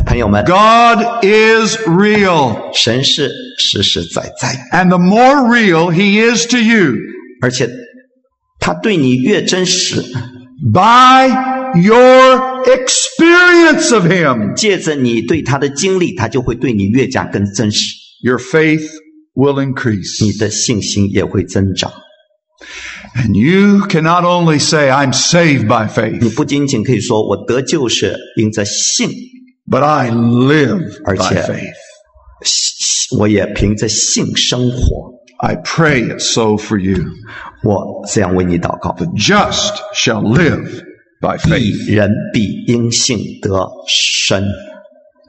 [0.06, 2.72] 朋友们， God is real.
[2.74, 6.94] 神是实实在在， And the more real He is to you,
[7.40, 7.68] 而且
[8.58, 10.02] 他对你越真实，
[10.72, 11.28] by
[11.80, 17.94] your experience of Him, 借着你对他的经历，他就会对你越加更真实。
[18.22, 18.88] your faith
[19.34, 20.38] will 你 increase.
[20.38, 21.90] 的信心也会增长。
[23.14, 29.10] And you can not only say, I'm saved by 你 faith, 不仅仅可以说我得救是因着信，
[29.66, 31.42] but I live by Archie.
[31.46, 31.74] faith.
[33.18, 35.12] 我也凭着信生活。
[35.38, 37.04] I pray it so for you.
[37.62, 40.82] 我这样为你祷告： The just shall live
[41.20, 41.94] by 一 faith.
[41.94, 44.44] 人必因信得生。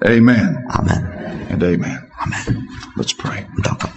[0.01, 2.01] Amen 阿门， and amen.
[2.17, 2.57] 阿门。
[2.97, 3.45] Let's pray.
[3.49, 3.89] 我们祷告。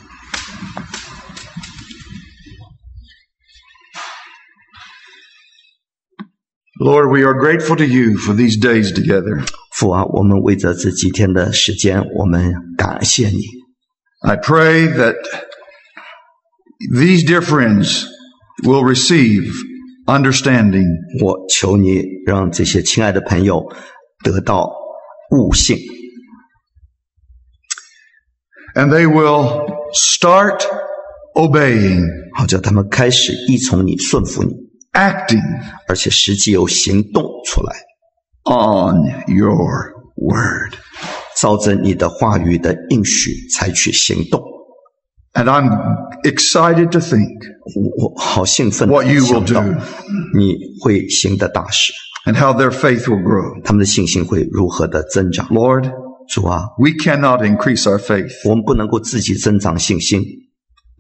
[6.79, 9.43] Lord, we are grateful to you for these days together.
[9.82, 13.40] 父啊，我们为着这几天的时间，我们感谢你。
[14.22, 15.16] I pray that
[16.94, 18.06] these dear friends
[18.62, 19.52] will receive
[20.06, 20.86] understanding
[21.24, 23.64] 我求你让这些亲爱的朋友
[24.24, 24.72] 得到
[25.32, 25.80] 悟性
[28.76, 30.62] ，and they will start
[31.34, 32.06] obeying,
[32.38, 34.54] 好叫他们开始依从你、顺服你
[34.94, 35.42] ，acting
[35.88, 37.76] 而且实际有行动出来，
[38.45, 40.75] on your word.
[41.37, 44.43] 照着你的话语的应许采取行动。
[45.35, 45.69] And I'm
[46.25, 47.29] excited to think
[47.75, 49.81] 我我好兴奋地 what you will 想到 do
[50.35, 51.93] 你会行的大事，
[52.25, 53.63] and how their faith will grow.
[53.63, 55.47] 他们的信心会如何的增长。
[55.49, 55.91] Lord,
[56.33, 60.23] 主啊， we cannot increase our faith, 我们不能够自己增长信心，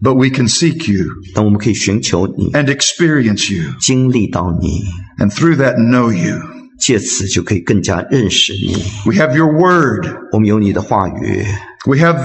[0.02, 4.84] but we can seek you 但我们可以寻求你， and experience you, 经历到你，
[5.18, 6.36] and through that know you.
[6.80, 8.74] 借此就可以更加认识你。
[9.04, 10.06] We have your word.
[10.32, 11.44] 我们有你的话语，
[11.86, 12.18] We have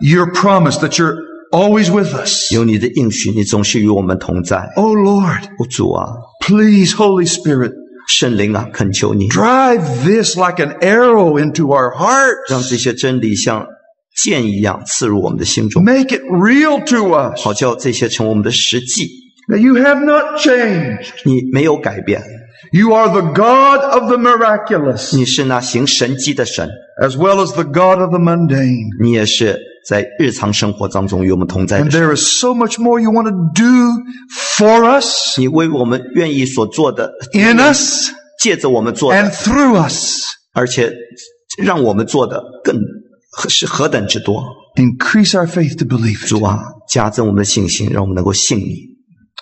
[0.00, 1.16] your promise that you're
[1.50, 2.52] always with us.
[2.52, 4.70] 有你的应许，你总是与我们同在。
[4.76, 6.06] Oh Lord, 哦，主啊，
[6.44, 7.72] please, Holy Spirit,
[8.08, 11.90] 圣灵啊，恳求你， drive this like an arrow into our
[12.48, 12.70] 让 hearts.
[12.70, 13.66] 这些真理像
[14.16, 19.08] 箭一样刺入我们的心中， Make it real to us 好叫这些成为我们的实际。
[19.48, 21.12] that you have not changed.
[21.24, 22.22] 你没有改变，
[22.71, 26.69] You are the God of the miraculous 你是那行神迹的神
[27.01, 28.89] ，as well as the God of the mundane.
[29.01, 29.57] 你也是
[29.87, 32.01] 在日常生活当中与我们同在 And 神。
[32.01, 34.03] there is so much more you want to do
[34.57, 40.25] for us, 你为我们愿意所做的，in us, 借着我们做的 and，through us.
[40.53, 40.91] 而且
[41.57, 42.75] 让我们做的更
[43.47, 44.43] 是何等之多。
[44.75, 46.27] Increase our faith to believe it.
[46.27, 48.86] 主啊，加增我们的信心，让我们能够信你。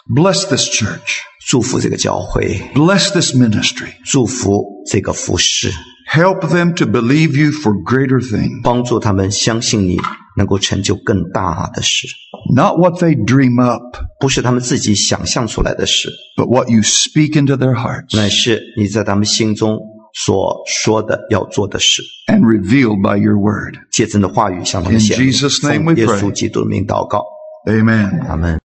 [0.07, 1.23] Bless this church.
[1.49, 3.89] 祝福这个教会，Bless this ministry.
[4.03, 5.71] 祝福这个服饰
[6.13, 8.61] ，Help them to believe you for greater things.
[8.61, 9.99] 帮助他们相信你
[10.37, 12.07] 能够成就更大的事
[12.53, 19.79] ，Not what they dream up, 不是他们自己想象出来的事，but what you speak into their hearts 乃是你在他们心中
[20.13, 22.03] 所说的要做的事。
[22.27, 23.75] and revealed by your word.
[23.91, 25.31] 借真的话语向他们显明。
[25.31, 27.23] Jesus' name 奉耶.稣基督的名祷告
[27.65, 28.27] ，Amen.
[28.27, 28.64] 阿门。